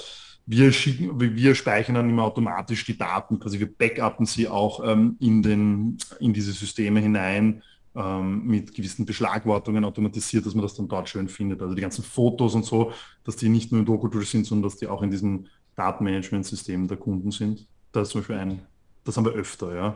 [0.48, 5.16] wir schicken, wir speichern dann immer automatisch die Daten, quasi wir backuppen sie auch ähm,
[5.20, 7.62] in, den, in diese Systeme hinein
[7.96, 11.62] ähm, mit gewissen Beschlagwortungen automatisiert, dass man das dann dort schön findet.
[11.62, 12.92] Also die ganzen Fotos und so,
[13.24, 16.98] dass die nicht nur im Doku sind, sondern dass die auch in diesem Datenmanagement-System der
[16.98, 17.68] Kunden sind.
[17.92, 18.62] Das ist zum Beispiel ein,
[19.10, 19.96] das haben wir öfter, ja.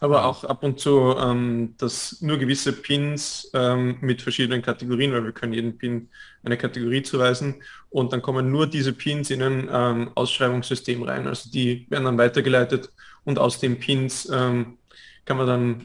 [0.00, 5.22] Aber auch ab und zu, ähm, dass nur gewisse Pins ähm, mit verschiedenen Kategorien, weil
[5.22, 6.08] wir können jeden Pin
[6.42, 11.28] eine Kategorie zuweisen und dann kommen nur diese Pins in ein ähm, Ausschreibungssystem rein.
[11.28, 12.90] Also die werden dann weitergeleitet
[13.24, 14.78] und aus den Pins ähm,
[15.24, 15.84] kann man dann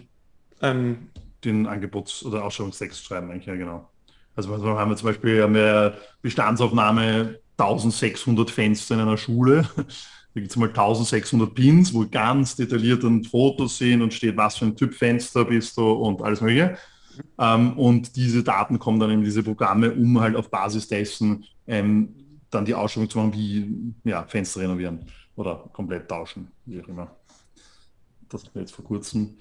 [0.64, 1.10] ähm,
[1.44, 3.88] den Angebots- oder Ausschreibungstext schreiben, eigentlich, ja genau.
[4.36, 9.68] Also haben wir zum Beispiel haben wir Bestandsaufnahme 1600 Fenster in einer Schule
[10.34, 14.58] da gibt es mal 1600 Pins, wo ganz detailliert dann Fotos sehen und steht, was
[14.58, 16.78] für ein Typ Fenster bist du und alles mögliche.
[17.40, 22.14] Ähm, und diese Daten kommen dann in diese Programme, um halt auf Basis dessen ähm,
[22.50, 27.16] dann die Ausschreibung zu machen, wie ja, Fenster renovieren oder komplett tauschen, wie auch immer.
[28.30, 29.38] Das wir jetzt vor kurzem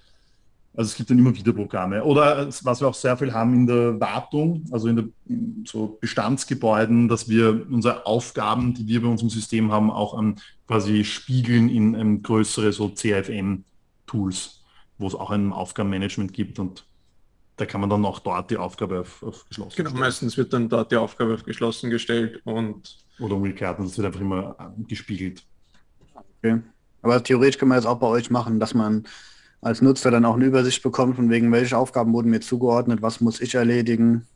[0.77, 2.05] also es gibt dann immer wieder Programme.
[2.05, 5.97] Oder was wir auch sehr viel haben in der Wartung, also in, der, in so
[6.01, 11.71] Bestandsgebäuden, dass wir unsere Aufgaben, die wir bei unserem System haben, auch an quasi spiegeln
[11.71, 14.65] in ähm, größere so CFM-Tools,
[14.99, 16.85] wo es auch ein Aufgabenmanagement gibt und
[17.57, 20.01] da kann man dann auch dort die Aufgabe auf, auf geschlossen Genau, stellen.
[20.01, 24.21] meistens wird dann dort die Aufgabe auf geschlossen gestellt und oder umgekehrt, das wird einfach
[24.21, 25.43] immer gespiegelt.
[26.43, 26.61] Okay.
[27.01, 29.07] Aber theoretisch kann man das auch bei euch machen, dass man
[29.67, 33.21] als Nutzer dann auch eine Übersicht bekommt, von wegen welche Aufgaben wurden mir zugeordnet, was
[33.21, 34.27] muss ich erledigen.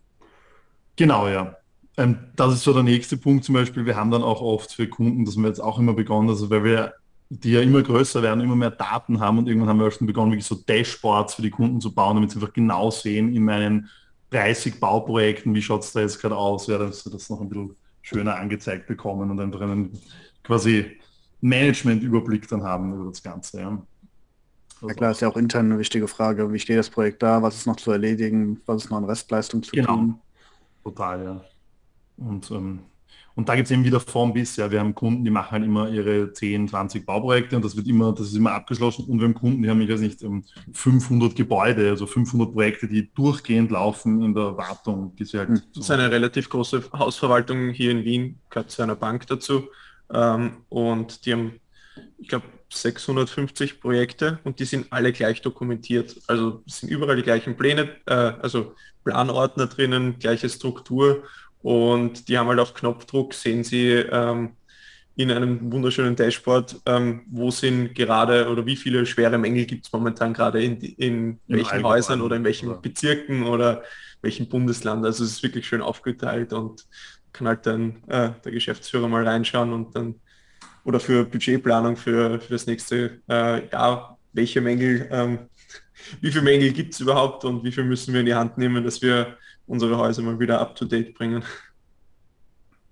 [0.96, 1.56] Genau, ja.
[1.96, 3.86] Ähm, das ist so der nächste Punkt zum Beispiel.
[3.86, 6.64] Wir haben dann auch oft für Kunden, dass wir jetzt auch immer begonnen, also weil
[6.64, 6.94] wir
[7.30, 10.08] die ja immer größer werden, immer mehr Daten haben und irgendwann haben wir auch schon
[10.08, 13.44] begonnen, wirklich so Dashboards für die Kunden zu bauen, damit sie einfach genau sehen in
[13.44, 13.88] meinen
[14.30, 17.48] 30 Bauprojekten, wie schaut es da jetzt gerade aus, ja, dass sie das noch ein
[17.48, 19.96] bisschen schöner angezeigt bekommen und einfach einen
[20.42, 20.98] quasi
[21.40, 23.60] Management-Überblick dann haben über das Ganze.
[23.60, 23.80] Ja.
[24.82, 26.52] Ja klar, ist ja auch intern eine wichtige Frage.
[26.52, 27.42] Wie steht das Projekt da?
[27.42, 28.60] Was ist noch zu erledigen?
[28.66, 29.94] Was ist noch an Restleistung zu genau.
[29.94, 30.14] tun?
[30.82, 31.44] Total, ja.
[32.16, 32.80] Und, ähm,
[33.34, 34.70] und da gibt es eben wieder Form bis, ja.
[34.70, 38.12] Wir haben Kunden, die machen halt immer ihre 10, 20 Bauprojekte und das wird immer,
[38.12, 39.04] das ist immer abgeschlossen.
[39.06, 40.24] Und wir haben Kunden, die haben, ich weiß nicht,
[40.72, 45.14] 500 ähm, Gebäude, also 500 Projekte, die durchgehend laufen in der Wartung.
[45.16, 45.62] Die halt hm.
[45.74, 49.68] Das ist eine relativ große Hausverwaltung hier in Wien, gehört zu einer Bank dazu.
[50.12, 51.52] Ähm, und die haben,
[52.18, 56.16] ich glaube, 650 Projekte und die sind alle gleich dokumentiert.
[56.26, 61.24] Also sind überall die gleichen Pläne, äh, also Planordner drinnen, gleiche Struktur
[61.62, 64.56] und die haben halt auf Knopfdruck, sehen Sie ähm,
[65.16, 69.92] in einem wunderschönen Dashboard, ähm, wo sind gerade oder wie viele schwere Mängel gibt es
[69.92, 72.80] momentan gerade in, in welchen Häusern oder in welchen oder?
[72.80, 73.82] Bezirken oder
[74.22, 75.04] welchem Bundesland.
[75.04, 76.86] Also es ist wirklich schön aufgeteilt und
[77.32, 80.14] kann halt dann äh, der Geschäftsführer mal reinschauen und dann
[80.84, 85.38] oder für Budgetplanung für, für das nächste äh, Jahr, welche Mängel, ähm,
[86.20, 88.84] wie viele Mängel gibt es überhaupt und wie viel müssen wir in die Hand nehmen,
[88.84, 91.44] dass wir unsere Häuser mal wieder up-to-date bringen.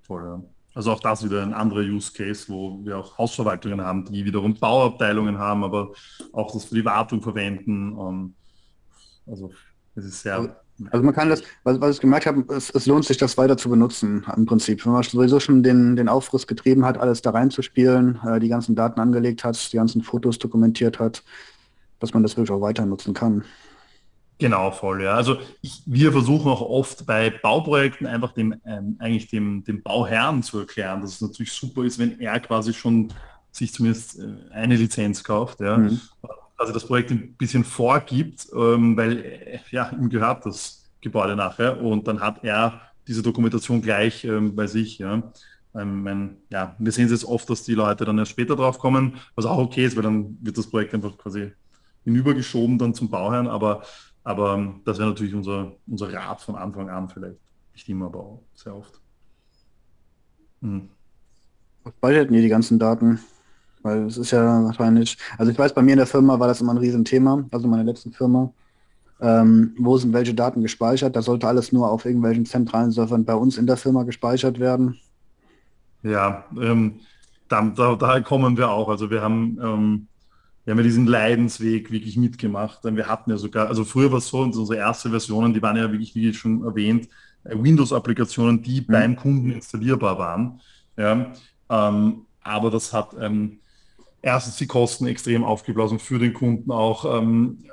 [0.03, 0.42] Voll, ja.
[0.74, 4.55] Also auch das wieder ein anderer Use Case, wo wir auch Hausverwaltungen haben, die wiederum
[4.55, 5.92] Bauabteilungen haben, aber
[6.33, 7.94] auch das für die Wartung verwenden.
[7.94, 8.35] Um,
[9.27, 9.51] ähm, also
[9.96, 10.61] es ist sehr
[10.91, 13.57] also man kann das, was, was ich gemerkt habe, es, es, lohnt sich, das weiter
[13.57, 14.85] zu benutzen im Prinzip.
[14.85, 18.75] Wenn man sowieso schon den, den Aufriss getrieben hat, alles da reinzuspielen, äh, die ganzen
[18.75, 21.23] Daten angelegt hat, die ganzen Fotos dokumentiert hat,
[21.99, 23.45] dass man das wirklich auch weiter nutzen kann.
[24.38, 25.14] Genau, voll, ja.
[25.14, 30.45] Also ich, wir versuchen auch oft bei Bauprojekten einfach dem, ähm, eigentlich dem, dem Bauherrn
[30.45, 33.12] zu erklären, dass es natürlich super ist, wenn er quasi schon
[33.51, 35.79] sich zumindest äh, eine Lizenz kauft, ja.
[35.79, 36.01] Mhm
[36.59, 41.81] also das Projekt ein bisschen vorgibt, ähm, weil äh, ja, ihm gehört das Gebäude nachher
[41.81, 44.99] und dann hat er diese Dokumentation gleich ähm, bei sich.
[44.99, 45.23] Ja.
[45.75, 48.79] Ähm, mein, ja, wir sehen es jetzt oft, dass die Leute dann erst später drauf
[48.79, 51.53] kommen, was auch okay ist, weil dann wird das Projekt einfach quasi
[52.05, 53.83] hinübergeschoben dann zum Bauherrn, aber,
[54.25, 57.38] aber ähm, das wäre natürlich unser, unser Rat von Anfang an vielleicht.
[57.75, 59.01] Nicht immer, aber auch sehr oft.
[60.62, 60.88] Hm.
[61.85, 63.21] Was speichert ihr die ganzen Daten?
[63.88, 66.61] Weil es ist ja wahrscheinlich, also ich weiß, bei mir in der Firma war das
[66.61, 68.53] immer ein Riesenthema, also meine letzten Firma.
[69.20, 71.16] Ähm, wo sind welche Daten gespeichert?
[71.16, 74.98] Da sollte alles nur auf irgendwelchen zentralen Servern bei uns in der Firma gespeichert werden.
[76.03, 77.01] Ja, ähm,
[77.48, 78.90] da, da, da, kommen wir auch.
[78.90, 80.07] Also wir haben, ähm,
[80.64, 82.81] wir haben ja diesen Leidensweg wirklich mitgemacht.
[82.85, 85.90] Wir hatten ja sogar, also früher war es so, unsere erste Versionen, die waren ja
[85.90, 87.09] wirklich, wie schon erwähnt,
[87.44, 88.87] äh, Windows-Applikationen, die mhm.
[88.87, 90.61] beim Kunden installierbar waren.
[90.96, 91.33] Ja,
[91.70, 93.61] ähm, aber das hat ähm,
[94.22, 97.20] erstens die Kosten extrem aufgeblasen für den Kunden auch.
[97.20, 97.64] Ähm,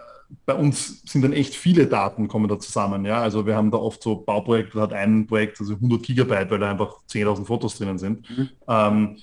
[0.46, 3.06] bei uns sind dann echt viele Daten kommen da zusammen.
[3.06, 3.22] Ja?
[3.22, 6.72] Also wir haben da oft so Bauprojekte, hat ein Projekt, also 100 Gigabyte, weil da
[6.72, 8.50] einfach 10.000 Fotos drinnen sind, mhm.
[8.68, 9.18] ähm,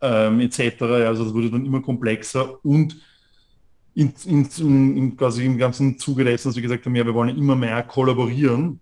[0.00, 0.82] ähm, etc.
[0.82, 2.96] Also das wurde dann immer komplexer und
[3.94, 7.36] in, in, in, quasi im ganzen Zuge dessen, dass wir gesagt haben, ja, wir wollen
[7.36, 8.80] immer mehr kollaborieren,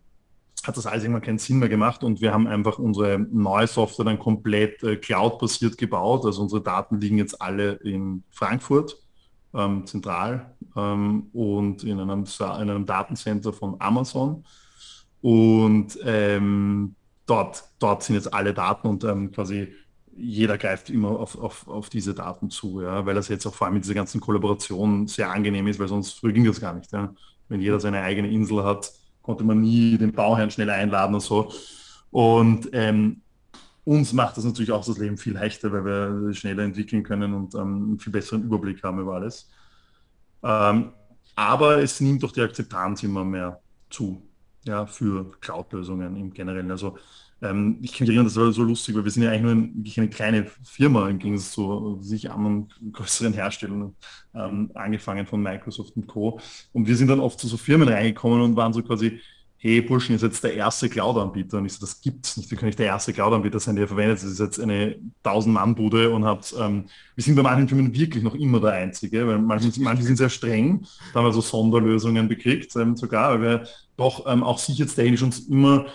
[0.67, 4.05] hat das alles irgendwann keinen Sinn mehr gemacht und wir haben einfach unsere neue Software
[4.05, 6.25] dann komplett äh, cloud-basiert gebaut.
[6.25, 8.97] Also unsere Daten liegen jetzt alle in Frankfurt
[9.55, 14.45] ähm, zentral ähm, und in einem, in einem Datencenter von Amazon.
[15.21, 16.95] Und ähm,
[17.27, 19.69] dort, dort sind jetzt alle Daten und ähm, quasi
[20.17, 23.67] jeder greift immer auf, auf, auf diese Daten zu, ja, weil das jetzt auch vor
[23.67, 26.93] allem mit dieser ganzen Kollaboration sehr angenehm ist, weil sonst früher ging das gar nicht.
[26.93, 27.15] Ja.
[27.49, 28.93] Wenn jeder seine eigene Insel hat,
[29.31, 31.53] konnte man nie den Bauherrn schnell einladen und so.
[32.11, 33.23] Und ähm,
[33.85, 37.55] uns macht das natürlich auch das Leben viel leichter, weil wir schneller entwickeln können und
[37.55, 39.49] ähm, einen viel besseren Überblick haben über alles.
[40.43, 40.91] Ähm,
[41.37, 44.21] aber es nimmt doch die Akzeptanz immer mehr zu,
[44.65, 46.73] ja, für Cloud-Lösungen im Generellen.
[46.73, 46.99] Also
[47.43, 49.53] ähm, ich kann mich erinnern, das war so lustig, weil wir sind ja eigentlich nur
[49.53, 53.95] ein, eine kleine Firma im Gegensatz zu sich anderen größeren Herstellern,
[54.35, 56.41] ähm, angefangen von Microsoft und Co.
[56.73, 59.21] Und wir sind dann oft zu so Firmen reingekommen und waren so quasi,
[59.63, 61.59] hey Burschen, ihr seid jetzt der erste Cloud-Anbieter.
[61.59, 62.51] Und ich so, das gibt's nicht.
[62.51, 64.19] Wir können nicht der erste Cloud-Anbieter sein, der verwendet.
[64.19, 68.35] Das ist jetzt eine 1000-Mann-Bude und habt, ähm, wir sind bei manchen Firmen wirklich noch
[68.35, 70.87] immer der Einzige, weil manche, manche sind sehr streng.
[71.13, 73.67] Da haben wir so Sonderlösungen bekriegt, ähm, sogar, weil wir
[73.99, 75.87] doch ähm, auch sicherheitstechnisch uns immer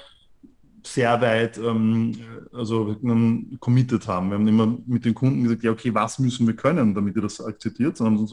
[0.85, 2.15] sehr weit ähm,
[2.53, 4.29] also ähm, committed haben.
[4.29, 7.21] Wir haben immer mit den Kunden gesagt, ja, okay, was müssen wir können, damit ihr
[7.21, 7.97] das akzeptiert?
[7.97, 8.27] Sondern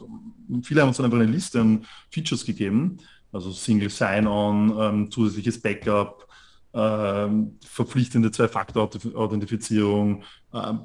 [0.63, 2.99] viele haben uns dann einfach eine Liste an Features gegeben
[3.33, 6.27] also Single Sign-On, ähm, zusätzliches Backup,
[6.73, 10.79] ähm, verpflichtende Zwei-Faktor-Authentifizierung, ähm,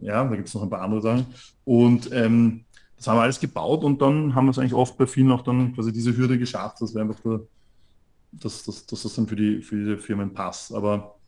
[0.00, 1.26] ja, da gibt es noch ein paar andere Sachen.
[1.64, 2.64] Und ähm,
[2.96, 5.42] das haben wir alles gebaut und dann haben wir es eigentlich oft bei vielen auch
[5.42, 7.40] dann quasi diese Hürde geschafft, dass wir einfach da,
[8.32, 10.72] dass, dass, dass das dann für die, für diese Firmen passt.
[10.72, 11.18] Aber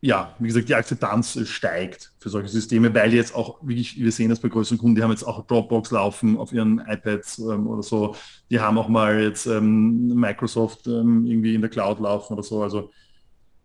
[0.00, 4.28] ja, wie gesagt, die Akzeptanz steigt für solche Systeme, weil jetzt auch wirklich, wir sehen
[4.30, 7.82] das bei größeren Kunden, die haben jetzt auch Dropbox laufen auf ihren iPads ähm, oder
[7.82, 8.14] so.
[8.48, 12.62] Die haben auch mal jetzt ähm, Microsoft ähm, irgendwie in der Cloud laufen oder so.
[12.62, 12.90] Also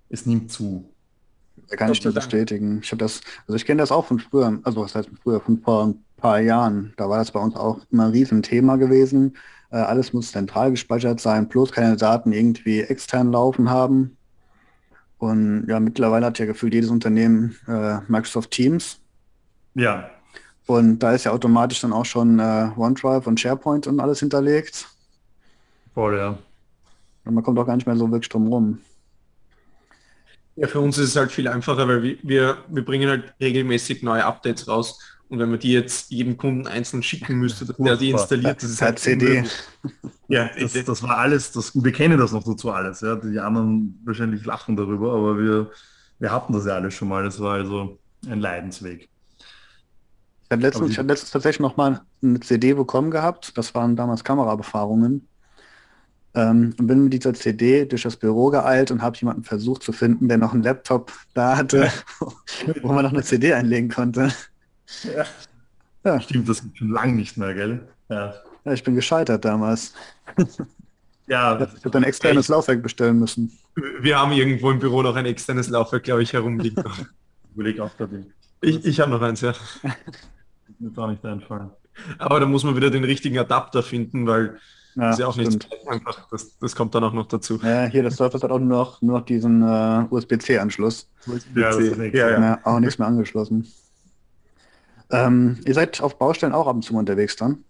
[0.10, 0.91] es nimmt zu.
[1.69, 2.80] Da kann ich nur bestätigen.
[2.82, 5.60] Ich habe das, also ich kenne das auch von früher, also was heißt früher, von
[5.60, 6.93] vor ein paar Jahren.
[6.98, 9.38] Da war das bei uns auch immer ein Riesenthema gewesen.
[9.74, 14.18] Äh, alles muss zentral gespeichert sein, bloß keine Daten irgendwie extern laufen haben.
[15.18, 19.00] Und ja, mittlerweile hat ja gefühlt jedes Unternehmen äh, Microsoft Teams.
[19.74, 20.12] Ja.
[20.68, 24.88] Und da ist ja automatisch dann auch schon äh, OneDrive und SharePoint und alles hinterlegt.
[25.96, 26.38] Voll, ja.
[27.26, 28.80] Und man kommt auch gar nicht mehr so wirklich drum rum.
[30.56, 34.24] Ja, für uns ist es halt viel einfacher, weil wir, wir bringen halt regelmäßig neue
[34.24, 35.00] Updates raus
[35.34, 38.69] und wenn man die jetzt jedem Kunden einzeln schicken müsste, dass der die installiert, das
[38.69, 39.43] ist halt CD.
[40.28, 43.02] Ja, das, das, war alles, das, wir kennen das noch dazu alles.
[43.02, 43.15] Ja.
[43.15, 45.72] Die anderen wahrscheinlich lachen darüber, aber wir,
[46.19, 47.24] wir hatten das ja alles schon mal.
[47.24, 47.98] Das war also
[48.30, 49.10] ein Leidensweg.
[49.39, 53.58] Ich hatte letztens, ich hatte letztens tatsächlich noch mal eine CD bekommen gehabt.
[53.58, 55.28] Das waren damals Kamerabefahrungen.
[56.36, 59.93] Ähm, und bin mit dieser CD durch das Büro geeilt und habe jemanden versucht zu
[59.93, 61.91] finden, der noch einen Laptop da hatte,
[62.84, 64.32] wo man noch eine CD einlegen konnte.
[65.04, 65.26] Ja.
[66.04, 66.22] ja.
[66.22, 67.88] Stimmt, das schon lange nicht mehr, gell?
[68.10, 68.34] Ja.
[68.65, 69.93] ja ich bin gescheitert damals.
[71.28, 73.58] Ja, ich habe ein externes Laufwerk bestellen müssen.
[74.02, 76.84] Wir haben irgendwo im Büro noch ein externes Laufwerk, glaube ich, herumliegen.
[77.56, 77.91] Überleg auch.
[78.62, 79.54] Ich, ich habe noch eins, ja.
[80.80, 81.69] Mir gar nicht einfallen.
[82.17, 84.58] Aber da muss man wieder den richtigen Adapter finden, weil
[84.96, 86.28] ja, das ist ja auch nicht einfach.
[86.30, 87.60] Das, das, kommt dann auch noch dazu.
[87.63, 91.10] Ja, hier, das Surface hat auch nur noch, nur noch diesen äh, USB-C-Anschluss.
[91.26, 92.60] USB ja, ja, ja.
[92.63, 93.67] auch nichts mehr angeschlossen.
[95.13, 97.63] Ähm, ihr seid auf Baustellen auch ab und zu unterwegs dann?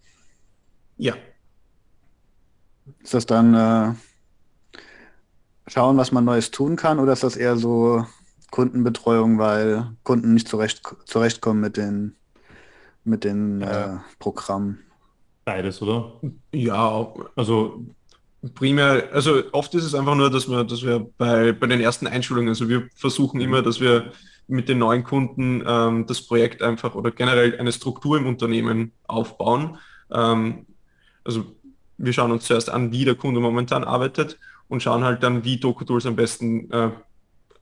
[0.97, 1.13] Ja.
[3.01, 4.79] Ist das dann äh,
[5.67, 8.06] schauen, was man Neues tun kann, oder ist das eher so
[8.49, 12.15] Kundenbetreuung, weil Kunden nicht zurecht, zurechtkommen mit den,
[13.03, 14.79] mit den äh, Programmen?
[15.43, 16.13] Beides, oder?
[16.53, 17.86] Ja, also
[18.56, 22.08] primär, also oft ist es einfach nur, dass wir, dass wir bei, bei den ersten
[22.08, 24.13] Einschulungen, also wir versuchen immer, dass wir
[24.47, 29.77] mit den neuen Kunden ähm, das Projekt einfach oder generell eine Struktur im Unternehmen aufbauen.
[30.12, 30.65] Ähm,
[31.23, 31.45] also
[31.97, 35.60] wir schauen uns zuerst an, wie der Kunde momentan arbeitet und schauen halt dann, wie
[35.60, 36.91] DokuTools am besten äh,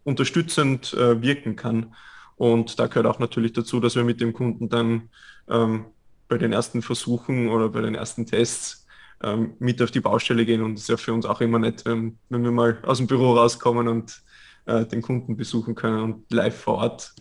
[0.04, 1.94] unterstützend äh, wirken kann.
[2.36, 5.10] Und da gehört auch natürlich dazu, dass wir mit dem Kunden dann
[5.50, 5.86] ähm,
[6.28, 8.88] bei den ersten Versuchen oder bei den ersten Tests
[9.22, 10.62] ähm, mit auf die Baustelle gehen.
[10.64, 13.08] Und das ist ja für uns auch immer nett, wenn, wenn wir mal aus dem
[13.08, 14.22] Büro rauskommen und
[14.66, 17.14] äh, den Kunden besuchen können und live vor Ort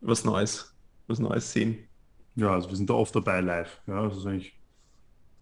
[0.00, 0.74] was Neues,
[1.06, 1.78] was Neues sehen.
[2.36, 3.80] Ja, also wir sind da oft dabei live.
[3.86, 4.58] Ja, das ist eigentlich,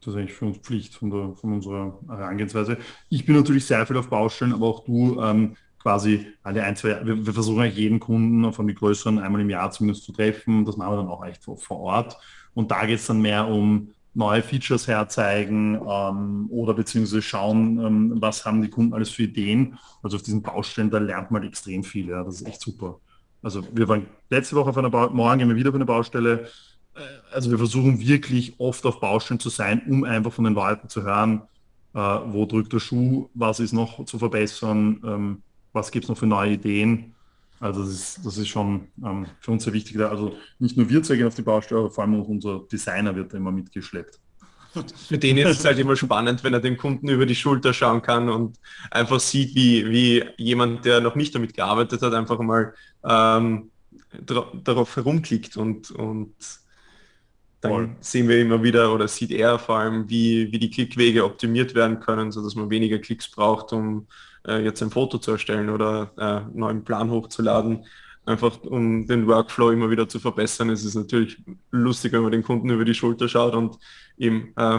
[0.00, 2.78] das ist eigentlich für uns Pflicht von, der, von unserer Herangehensweise.
[3.08, 7.04] Ich bin natürlich sehr viel auf Baustellen, aber auch du ähm, quasi alle ein, zwei,
[7.06, 10.64] wir, wir, versuchen eigentlich jeden Kunden von den größeren einmal im Jahr zumindest zu treffen.
[10.64, 12.18] Das machen wir dann auch echt vor, vor Ort.
[12.54, 18.12] Und da geht es dann mehr um neue Features herzeigen ähm, oder beziehungsweise schauen, ähm,
[18.16, 19.78] was haben die Kunden alles für Ideen.
[20.02, 22.08] Also auf diesen Baustellen, da lernt man extrem viel.
[22.08, 22.24] Ja.
[22.24, 23.00] Das ist echt super.
[23.42, 26.48] Also wir waren letzte Woche auf einer Baustelle, morgen gehen wir wieder auf eine Baustelle.
[27.32, 31.04] also wir versuchen wirklich oft auf Baustellen zu sein, um einfach von den Leuten zu
[31.04, 31.42] hören,
[31.94, 35.42] äh, wo drückt der Schuh, was ist noch zu verbessern, ähm,
[35.72, 37.14] was gibt es noch für neue Ideen.
[37.60, 39.98] Also das ist, das ist schon ähm, für uns sehr wichtig.
[40.00, 43.34] Also nicht nur wir zeigen auf die Baustelle, aber vor allem auch unser Designer wird
[43.34, 44.20] immer mitgeschleppt.
[45.08, 48.02] Für den ist es halt immer spannend, wenn er den Kunden über die Schulter schauen
[48.02, 48.58] kann und
[48.90, 53.70] einfach sieht, wie, wie jemand, der noch nicht damit gearbeitet hat, einfach mal ähm,
[54.22, 56.34] darauf herumklickt und, und
[57.60, 57.90] dann Voll.
[58.00, 61.98] sehen wir immer wieder oder sieht er vor allem, wie, wie die Klickwege optimiert werden
[61.98, 64.06] können, sodass man weniger Klicks braucht, um
[64.46, 67.84] äh, jetzt ein Foto zu erstellen oder äh, einen neuen Plan hochzuladen.
[68.26, 70.70] Einfach um den Workflow immer wieder zu verbessern.
[70.70, 73.78] Es ist natürlich lustig, wenn man den Kunden über die Schulter schaut und
[74.18, 74.78] ihm äh,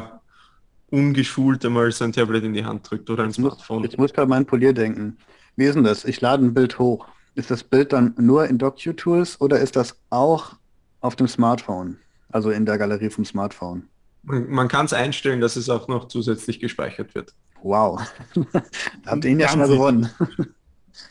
[0.91, 3.83] ungeschult einmal sein Tablet in die Hand drückt oder ein Smartphone.
[3.83, 5.17] Jetzt muss gerade mein Polier denken.
[5.55, 6.05] Wie ist denn das?
[6.05, 7.07] Ich lade ein Bild hoch.
[7.35, 10.55] Ist das Bild dann nur in DocuTools oder ist das auch
[11.01, 11.97] auf dem Smartphone?
[12.31, 13.87] Also in der Galerie vom Smartphone?
[14.23, 17.33] Man, man kann es einstellen, dass es auch noch zusätzlich gespeichert wird.
[17.63, 18.01] Wow.
[19.05, 20.09] Habt ihr ihn ja schon mal gewonnen.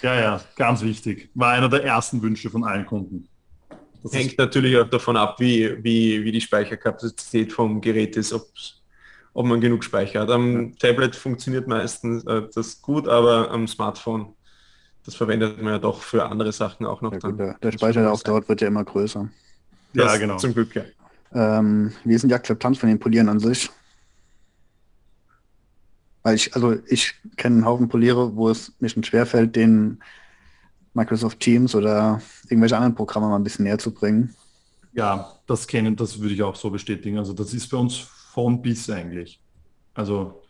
[0.03, 1.31] Ja, ja, ganz wichtig.
[1.35, 3.27] War einer der ersten Wünsche von allen Kunden.
[4.03, 9.47] Das Hängt natürlich auch davon ab, wie, wie, wie die Speicherkapazität vom Gerät ist, ob
[9.47, 10.31] man genug Speicher hat.
[10.31, 14.35] Am Tablet funktioniert meistens äh, das gut, aber am Smartphone,
[15.05, 17.13] das verwendet man ja doch für andere Sachen auch noch.
[17.13, 17.37] Ja, dann.
[17.37, 19.29] Der, der Speicher auf dort wird ja immer größer.
[19.95, 20.37] Das ja, genau.
[20.37, 20.83] Zum Glück, ja.
[21.33, 23.71] Ähm, wie ist denn die Akzeptanz von den Polieren an sich?
[26.23, 30.01] Weil ich, also ich kenne einen Haufen Poliere, wo es mir schon schwerfällt, den
[30.95, 34.35] Microsoft Teams oder irgendwelche anderen Programme mal ein bisschen näher zu bringen.
[34.93, 37.19] Ja, das kennen, das würde ich auch so bestätigen.
[37.19, 39.41] Also das ist bei uns von bis eigentlich.
[39.95, 40.43] Also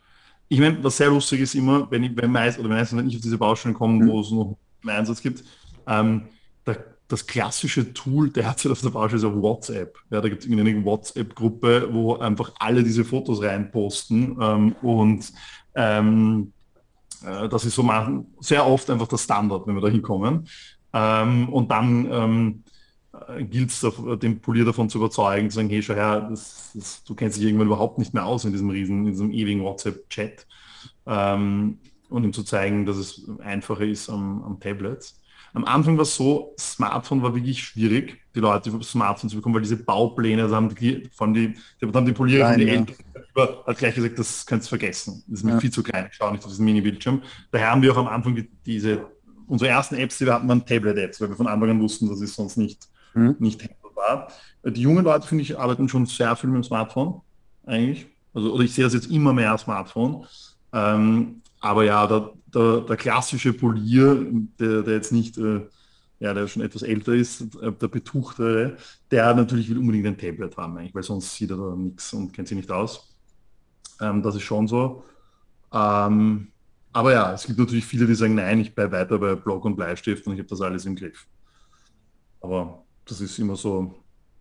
[0.49, 3.16] ich meine, was sehr lustig ist immer, wenn ich, wenn meist, oder meistens, wenn ich
[3.16, 4.09] auf diese Baustellen komme, mhm.
[4.09, 5.45] wo es noch einen Einsatz gibt,
[5.87, 6.29] ähm,
[6.64, 6.76] da
[7.09, 9.98] das klassische Tool derzeit auf der Baustelle ist auf WhatsApp.
[10.11, 15.32] Ja, da gibt es eine WhatsApp-Gruppe, wo einfach alle diese Fotos reinposten ähm, und
[15.74, 16.52] ähm,
[17.24, 20.48] äh, das ist so mal sehr oft einfach der Standard, wenn wir da hinkommen.
[20.92, 22.62] Ähm, und dann ähm,
[23.28, 23.86] äh, gilt es,
[24.20, 27.44] den Polier davon zu überzeugen, zu sagen, hey, schau her, das, das, du kennst dich
[27.44, 30.46] irgendwann überhaupt nicht mehr aus in diesem riesen, in diesem ewigen WhatsApp-Chat.
[31.06, 31.78] Ähm,
[32.11, 35.12] und ihm zu zeigen, dass es einfacher ist am, am Tablet.
[35.59, 39.56] Am Anfang war es so, Smartphone war wirklich schwierig, die Leute über Smartphone zu bekommen,
[39.56, 42.68] weil diese Baupläne, also haben die, vor allem die, die, haben die Polierer von die
[42.68, 42.96] Eltern
[43.66, 45.24] hat gleich gesagt, das könnt ihr vergessen.
[45.26, 45.61] Das ist mir ja.
[45.61, 47.22] viel zu klein, ich schaue nicht auf diesen Mini-Bildschirm.
[47.50, 49.04] Daher haben wir auch am Anfang die, diese,
[49.48, 52.20] unsere ersten Apps, die wir hatten, waren Tablet-Apps, weil wir von Anfang an wussten, das
[52.20, 53.34] ist sonst nicht, mhm.
[53.40, 54.28] nicht handelbar.
[54.64, 57.20] Die jungen Leute, finde ich, arbeiten schon sehr viel mit dem Smartphone,
[57.66, 58.06] eigentlich.
[58.32, 60.24] Also, oder ich sehe das jetzt immer mehr Smartphone.
[60.72, 64.26] Ähm, aber ja, der, der, der klassische Polier,
[64.59, 65.66] der, der jetzt nicht, äh,
[66.20, 68.76] ja, der schon etwas älter ist, äh, der Betuchtere,
[69.11, 72.32] der natürlich will unbedingt ein Tablet haben, eigentlich, weil sonst sieht er da nichts und
[72.32, 73.14] kennt sich nicht aus.
[74.00, 75.04] Ähm, das ist schon so.
[75.72, 76.48] Ähm,
[76.92, 79.76] aber ja, es gibt natürlich viele, die sagen, nein, ich bleibe weiter bei Block und
[79.76, 81.26] Bleistift und ich habe das alles im Griff.
[82.40, 83.94] Aber das ist immer so,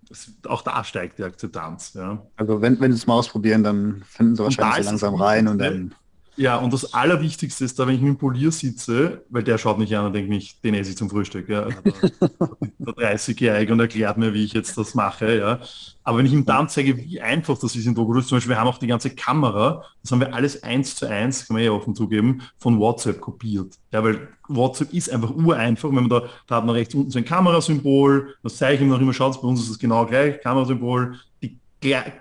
[0.08, 1.94] das, auch da steigt die Akzeptanz.
[1.94, 2.26] Ja.
[2.36, 5.94] Also wenn, wenn sie es mal ausprobieren, dann finden sie wahrscheinlich langsam rein und dann
[6.38, 9.80] ja, und das Allerwichtigste ist da, wenn ich mit dem Polier sitze, weil der schaut
[9.80, 11.50] mich an und denkt mich, den esse ich zum Frühstück.
[11.50, 11.68] Ja.
[11.68, 15.38] Der 30-Jährige und erklärt mir, wie ich jetzt das mache.
[15.38, 15.60] Ja.
[16.04, 18.60] Aber wenn ich ihm dann zeige, wie einfach das ist in Drogerus, zum Beispiel, wir
[18.60, 21.72] haben auch die ganze Kamera, das haben wir alles eins zu eins, kann man ja
[21.72, 23.74] offen zugeben, von WhatsApp kopiert.
[23.92, 25.90] Ja, weil WhatsApp ist einfach ureinfach.
[25.90, 28.90] Wenn man da, da hat man rechts unten so ein Kamerasymbol, das zeige ich ihm
[28.90, 31.18] noch immer, schaut, bei uns ist es genau gleich, Kamerasymbol,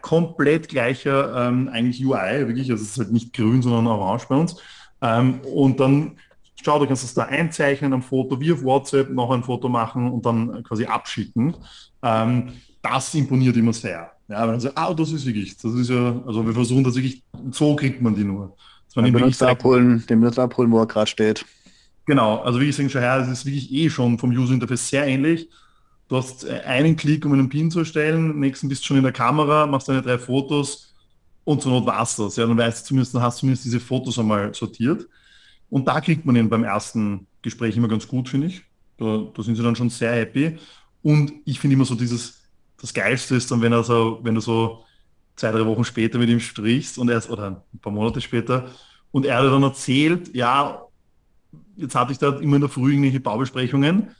[0.03, 4.37] komplett gleicher ähm, eigentlich UI, wirklich, also es ist halt nicht grün, sondern orange bei
[4.37, 4.57] uns.
[5.03, 6.17] Ähm, und dann
[6.62, 10.11] schau, du kannst das da einzeichnen am Foto, wie auf WhatsApp, noch ein Foto machen
[10.11, 11.55] und dann quasi abschicken.
[12.03, 12.53] Ähm,
[12.83, 14.12] das imponiert immer sehr.
[14.29, 17.23] Ja, weil sagt, ah, das ist wirklich, das ist ja, also wir versuchen das wirklich,
[17.53, 18.57] so kriegt man die nur.
[18.87, 21.45] Dass man den Benutzer abholen, den Benutzer abholen, wo er gerade steht.
[22.07, 24.89] Genau, also wie ich sage, schon, ja, das ist wirklich eh schon vom User Interface
[24.89, 25.49] sehr ähnlich.
[26.09, 29.03] Du hast äh, einen Klick, um einen Pin zu erstellen, nächsten bist du schon in
[29.03, 30.95] der Kamera, machst deine drei Fotos
[31.45, 32.37] und zur Not war es das.
[32.37, 35.09] Ja, dann weißt du zumindest, dann hast du zumindest diese Fotos einmal sortiert.
[35.69, 38.63] Und da kriegt man ihn beim ersten Gespräch immer ganz gut, finde ich.
[38.99, 40.59] Da, da, sind sie dann schon sehr happy.
[41.03, 42.43] Und ich finde immer so dieses,
[42.81, 44.85] das Geilste ist dann, wenn er so, wenn du so
[45.35, 48.71] zwei, drei Wochen später mit ihm sprichst und erst, oder ein paar Monate später,
[49.11, 50.83] und er dann erzählt, ja,
[51.77, 54.15] jetzt hatte ich da immer in der Früh irgendwelche Baubesprechungen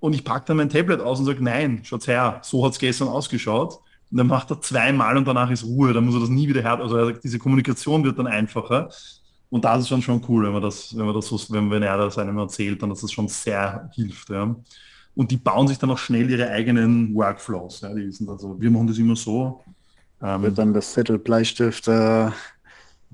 [0.00, 2.78] und ich packe dann mein Tablet aus und sage, nein, schaut her, so hat es
[2.78, 3.80] gestern ausgeschaut.
[4.10, 6.62] Und dann macht er zweimal und danach ist Ruhe, dann muss er das nie wieder
[6.62, 6.78] her.
[6.80, 8.88] Also diese Kommunikation wird dann einfacher.
[9.50, 11.82] Und das ist schon schon cool, wenn man das, wenn man das so, wenn, wenn
[11.82, 14.30] er das einem erzählt, dann dass das schon sehr hilft.
[14.30, 14.54] Ja.
[15.14, 17.80] und die bauen sich dann auch schnell ihre eigenen Workflows.
[17.80, 19.62] Ja, die sind also, wir machen das immer so.
[20.22, 22.30] Ähm, Wird dann das Zettel Bleistift äh,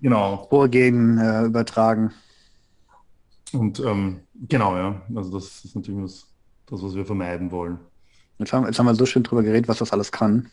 [0.01, 0.47] genau.
[0.51, 2.13] Vorgehen äh, übertragen.
[3.53, 6.27] Und ähm, genau, ja, also das ist natürlich das,
[6.67, 7.79] das, was wir vermeiden wollen.
[8.39, 10.51] Jetzt haben, jetzt haben wir so schön drüber geredet, was das alles kann.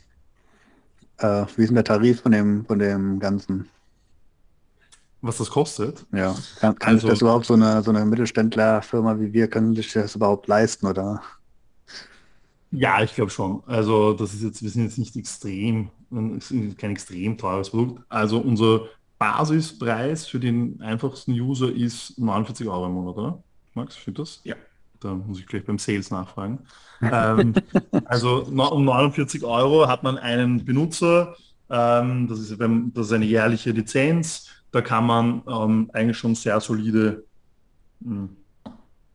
[1.18, 3.70] Äh, wie ist denn der Tarif von dem, von dem Ganzen?
[5.22, 6.06] Was das kostet?
[6.12, 9.76] Ja, kann, kann also, sich das überhaupt so eine, so eine Mittelständlerfirma wie wir, können
[9.76, 11.22] sich das überhaupt leisten, oder?
[12.72, 13.62] Ja, ich glaube schon.
[13.68, 18.04] Also das ist jetzt, wir sind jetzt nicht extrem, kein extrem teures Produkt.
[18.10, 18.88] Also unser
[19.20, 23.44] Basispreis für den einfachsten User ist 49 Euro im Monat, oder?
[23.76, 24.42] Max, stimmt das?
[24.44, 24.56] Ja.
[25.02, 26.60] Da muss ich gleich beim Sales nachfragen.
[27.02, 27.54] ähm,
[28.06, 31.36] also um 49 Euro hat man einen Benutzer,
[31.70, 36.60] ähm, das, ist, das ist eine jährliche Lizenz, da kann man ähm, eigentlich schon sehr
[36.62, 37.26] solide,
[38.00, 38.38] mh, hm,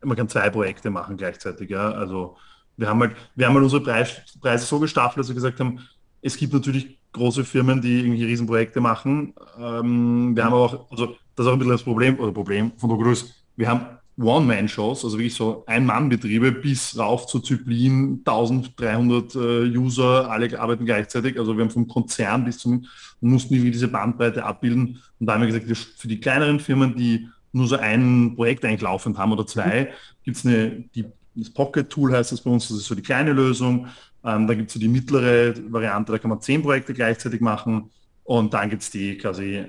[0.03, 1.69] man kann zwei Projekte machen gleichzeitig.
[1.69, 1.91] Ja?
[1.91, 2.37] Also
[2.77, 5.79] wir haben halt, wir haben halt unsere Preis, Preise so gestaffelt, dass wir gesagt haben,
[6.21, 9.33] es gibt natürlich große Firmen, die irgendwie Riesenprojekte machen.
[9.57, 12.71] Ähm, wir haben aber auch, also das ist auch ein bisschen das Problem, oder Problem
[12.77, 13.27] von der Größe.
[13.55, 13.85] Wir haben
[14.19, 19.39] One-Man-Shows, also wirklich so Ein-Mann-Betriebe bis rauf zu Zyplin, 1300 äh,
[19.77, 21.37] User, alle arbeiten gleichzeitig.
[21.37, 22.85] Also wir haben vom Konzern bis zum,
[23.21, 24.99] mussten wir diese Bandbreite abbilden.
[25.19, 28.81] Und da haben wir gesagt, für die kleineren Firmen, die nur so ein Projekt eigentlich
[28.81, 29.93] laufend haben oder zwei,
[30.23, 31.05] gibt es eine, die,
[31.35, 33.87] das Pocket-Tool heißt das bei uns, das ist so die kleine Lösung.
[34.23, 37.91] Ähm, da gibt es so die mittlere Variante, da kann man zehn Projekte gleichzeitig machen.
[38.23, 39.63] Und dann gibt es die quasi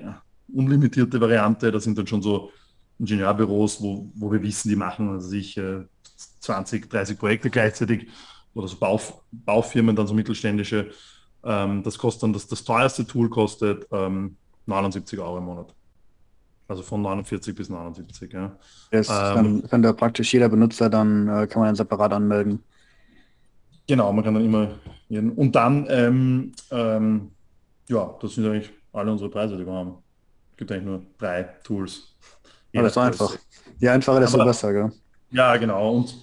[0.51, 2.51] unlimitierte Variante, da sind dann schon so
[2.99, 5.59] Ingenieurbüros, wo, wo wir wissen, die machen also sich
[6.41, 8.07] 20, 30 Projekte gleichzeitig
[8.53, 10.91] oder so Bauf, Baufirmen, dann so mittelständische.
[11.43, 14.35] Ähm, das kostet dann, das, das teuerste Tool kostet ähm,
[14.65, 15.73] 79 Euro im Monat.
[16.67, 18.55] Also von 49 bis 79, ja.
[18.91, 22.61] Yes, ähm, kann, da praktisch jeder Benutzer, dann äh, kann man separat anmelden.
[23.87, 24.75] Genau, man kann dann immer
[25.07, 25.31] jeden.
[25.31, 27.31] Und dann, ähm, ähm,
[27.87, 29.95] ja, das sind eigentlich alle unsere Preise, die wir haben.
[30.51, 32.15] Es gibt eigentlich nur drei Tools.
[32.71, 33.35] Ja, das ist einfach.
[33.79, 34.91] Je einfacher, desto besser, gell?
[35.31, 35.95] Ja, genau.
[35.95, 36.15] Und,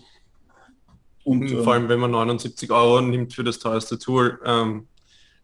[1.24, 4.86] und, und vor allem, wenn man 79 Euro nimmt für das teuerste Tool, ähm,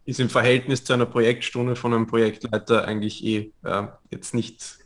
[0.05, 4.79] ist im Verhältnis zu einer Projektstunde von einem Projektleiter eigentlich eh äh, jetzt nicht.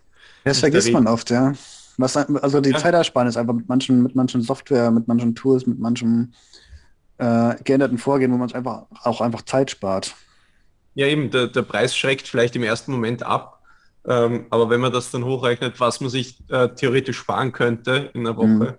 [0.44, 1.54] Das vergisst man oft, ja.
[1.98, 2.78] Was, also die ja.
[2.78, 6.34] Zeitersparnis einfach mit manchen, mit manchen Software, mit manchen Tools, mit manchen
[7.18, 10.14] äh, geänderten Vorgehen, wo man es einfach auch einfach Zeit spart.
[10.94, 13.55] Ja, eben, der, der Preis schreckt vielleicht im ersten Moment ab,
[14.06, 18.26] ähm, aber wenn man das dann hochrechnet, was man sich äh, theoretisch sparen könnte in
[18.26, 18.74] einer Woche, mhm.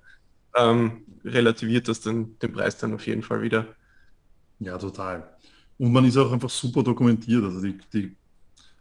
[0.55, 0.91] ähm,
[1.25, 3.65] relativiert das dann den Preis dann auf jeden Fall wieder.
[4.59, 5.27] Ja, total.
[5.77, 7.43] Und man ist auch einfach super dokumentiert.
[7.43, 8.15] Also die, die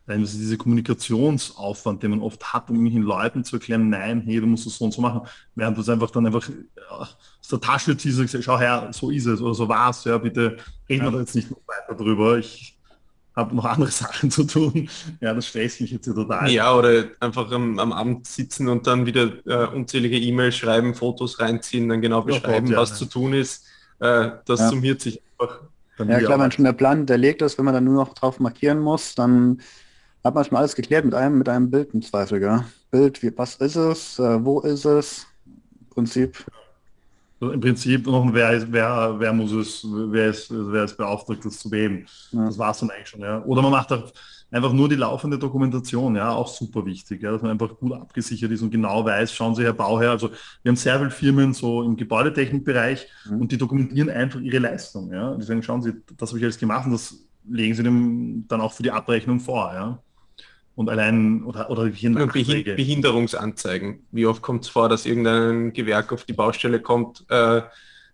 [0.06, 4.46] also diese Kommunikationsaufwand, den man oft hat, um irgendwelchen Leuten zu erklären, nein, hey, du
[4.46, 5.22] musst es so und so machen,
[5.56, 6.48] während du es einfach dann einfach
[6.88, 7.16] aus
[7.50, 10.16] der Tasche ziehst und sagst, schau her, so ist es oder so war es, ja,
[10.16, 12.38] bitte reden wir da jetzt nicht noch weiter drüber.
[12.38, 12.75] Ich
[13.36, 14.88] habe noch andere Sachen zu tun.
[15.20, 16.50] Ja, das stresst mich jetzt total.
[16.50, 21.38] Ja, oder einfach am, am Abend sitzen und dann wieder äh, unzählige E-Mails schreiben, Fotos
[21.38, 22.96] reinziehen, dann genau beschreiben, ja, was ja.
[22.96, 23.66] zu tun ist.
[24.00, 24.68] Äh, das ja.
[24.70, 25.60] summiert sich einfach.
[25.98, 28.80] Ja, klar, wenn schon der Plan legt ist, wenn man dann nur noch drauf markieren
[28.80, 29.62] muss, dann
[30.22, 32.64] hat man schon alles geklärt mit einem, mit einem Bild im Zweifel, gell?
[32.90, 35.26] Bild, wie, was ist es, äh, wo ist es,
[35.90, 36.44] Prinzip.
[37.38, 41.58] Also Im Prinzip noch, wer, wer, wer muss es, wer ist, wer ist beauftragt, das
[41.58, 42.06] zu beheben.
[42.32, 42.46] Ja.
[42.46, 43.44] Das war es dann eigentlich schon, ja.
[43.44, 43.92] Oder man macht
[44.50, 48.50] einfach nur die laufende Dokumentation, ja, auch super wichtig, ja, dass man einfach gut abgesichert
[48.52, 50.30] ist und genau weiß, schauen Sie, Herr Bauherr, also
[50.62, 53.40] wir haben sehr viele Firmen so im Gebäudetechnikbereich mhm.
[53.42, 55.34] und die dokumentieren einfach ihre Leistung, ja.
[55.34, 57.18] Die sagen, schauen Sie, das habe ich alles gemacht und das
[57.48, 60.02] legen Sie dem dann auch für die Abrechnung vor, ja
[60.76, 64.06] und allein oder, oder Behinderungsanzeigen.
[64.12, 67.62] Wie oft kommt es vor, dass irgendein Gewerk auf die Baustelle kommt, äh,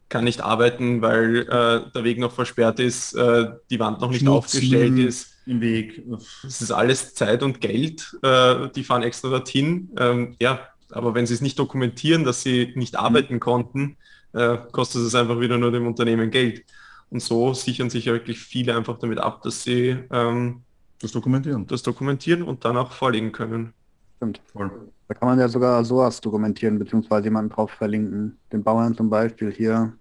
[0.08, 4.20] kann nicht arbeiten, weil äh, der Weg noch versperrt ist, äh, die Wand noch nicht
[4.20, 5.32] Schmutzen aufgestellt ist.
[5.44, 6.04] Im Weg.
[6.44, 8.16] Das ist alles Zeit und Geld.
[8.22, 9.90] Äh, die fahren extra dorthin.
[9.98, 10.60] Ähm, ja,
[10.92, 13.40] aber wenn sie es nicht dokumentieren, dass sie nicht arbeiten mhm.
[13.40, 13.96] konnten,
[14.34, 16.64] äh, kostet es einfach wieder nur dem Unternehmen Geld.
[17.10, 20.62] Und so sichern sich wirklich viele einfach damit ab, dass sie ähm,
[21.02, 21.66] das dokumentieren.
[21.66, 23.74] Das dokumentieren und dann auch vorlegen können.
[24.16, 24.40] Stimmt.
[24.52, 24.70] Voll.
[25.08, 28.38] Da kann man ja sogar sowas dokumentieren, beziehungsweise jemanden drauf verlinken.
[28.52, 29.92] Den Bauern zum Beispiel hier.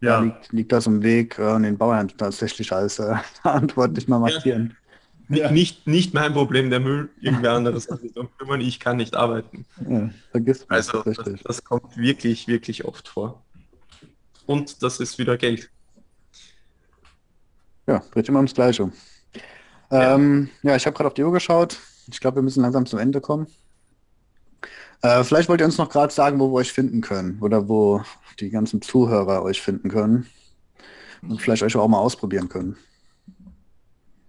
[0.00, 0.18] Ja.
[0.18, 4.18] Da liegt, liegt das im Weg äh, und den Bauern tatsächlich als äh, verantwortlich mal
[4.18, 4.76] markieren.
[5.28, 5.50] Ja.
[5.50, 9.16] Nicht, nicht mein Problem, der Müll, irgendwer anderes kann sich darum kümmern, ich kann nicht
[9.16, 9.66] arbeiten.
[9.88, 13.42] Ja, vergiss also das, das kommt wirklich, wirklich oft vor.
[14.46, 15.68] Und das ist wieder Geld.
[17.88, 18.92] Ja, dreht immer ums Gleiche.
[19.90, 20.76] Ähm, ja.
[20.76, 21.78] ich habe gerade auf die Uhr geschaut.
[22.10, 23.46] Ich glaube, wir müssen langsam zum Ende kommen.
[25.02, 28.02] Äh, vielleicht wollt ihr uns noch gerade sagen, wo wir euch finden können oder wo
[28.40, 30.26] die ganzen Zuhörer euch finden können
[31.22, 32.76] und vielleicht euch auch mal ausprobieren können.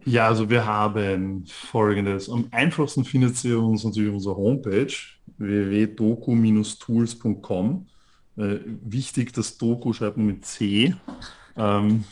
[0.05, 2.29] Ja, also wir haben folgendes.
[2.29, 4.93] Am einfachsten findet ihr uns natürlich auf unserer Homepage
[5.37, 7.87] www.doku-tools.com.
[8.37, 10.95] Äh, wichtig, das Doku schreibt man mit C.
[11.57, 12.05] Ähm,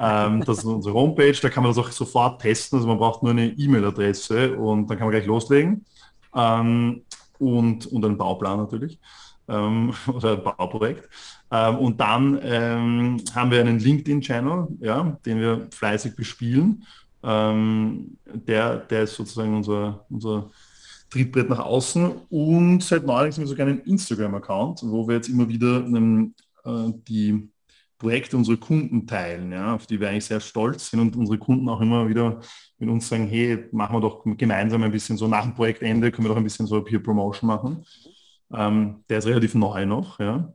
[0.00, 2.78] ähm, das ist unsere Homepage, da kann man das auch sofort testen.
[2.78, 5.84] Also man braucht nur eine E-Mail-Adresse und dann kann man gleich loslegen.
[6.34, 7.02] Ähm,
[7.38, 8.98] und, und einen Bauplan natürlich
[9.48, 11.08] ähm, oder ein Bauprojekt.
[11.50, 16.84] Ähm, und dann ähm, haben wir einen LinkedIn-Channel, ja, den wir fleißig bespielen.
[17.22, 20.50] Ähm, der, der ist sozusagen unser, unser
[21.10, 22.12] Trittbrett nach außen.
[22.30, 26.34] Und seit neulich haben wir sogar einen Instagram-Account, wo wir jetzt immer wieder ähm,
[26.64, 27.50] äh, die
[28.00, 31.68] Projekte unserer Kunden teilen, ja, auf die wir eigentlich sehr stolz sind und unsere Kunden
[31.68, 32.40] auch immer wieder
[32.78, 36.24] mit uns sagen, hey, machen wir doch gemeinsam ein bisschen so nach dem Projektende, können
[36.24, 37.84] wir doch ein bisschen so Peer Promotion machen.
[38.52, 40.52] Ähm, der ist relativ neu noch, ja.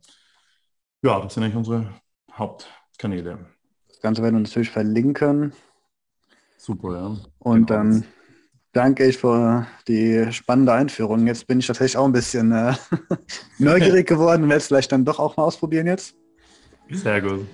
[1.04, 1.94] Ja, das sind eigentlich unsere
[2.34, 3.46] Hauptkanäle.
[3.90, 5.54] Das Ganze werden wir natürlich verlinken.
[6.58, 7.18] Super, ja.
[7.38, 7.84] Und Genau.
[7.84, 8.06] dann
[8.74, 11.28] danke ich für die spannende Einführung.
[11.28, 12.74] Jetzt bin ich tatsächlich auch ein bisschen äh,
[13.60, 16.16] neugierig geworden und werde es vielleicht dann doch auch mal ausprobieren jetzt.
[16.92, 17.46] Sehr gut.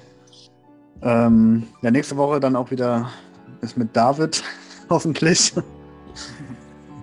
[1.01, 3.09] Ähm, ja, nächste Woche dann auch wieder
[3.61, 4.43] ist mit David,
[4.89, 5.53] hoffentlich.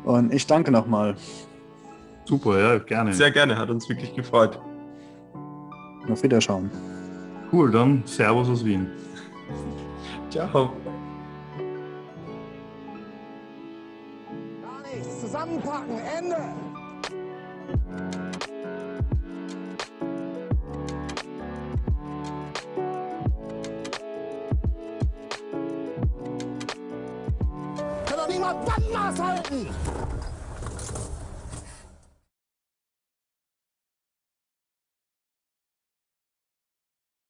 [0.05, 1.17] Und ich danke nochmal.
[2.25, 3.13] Super, ja, gerne.
[3.13, 4.61] Sehr gerne, hat uns wirklich gefreut.
[6.11, 6.71] Auf Wiederschauen.
[7.53, 8.87] cool, dann Servus aus Wien.
[10.31, 10.73] Ciao.
[14.63, 15.21] Gar nichts.
[15.21, 15.99] Zusammenpacken.
[16.19, 16.37] Ende.
[28.69, 30.18] Kann doch niemand Bandmaß halten.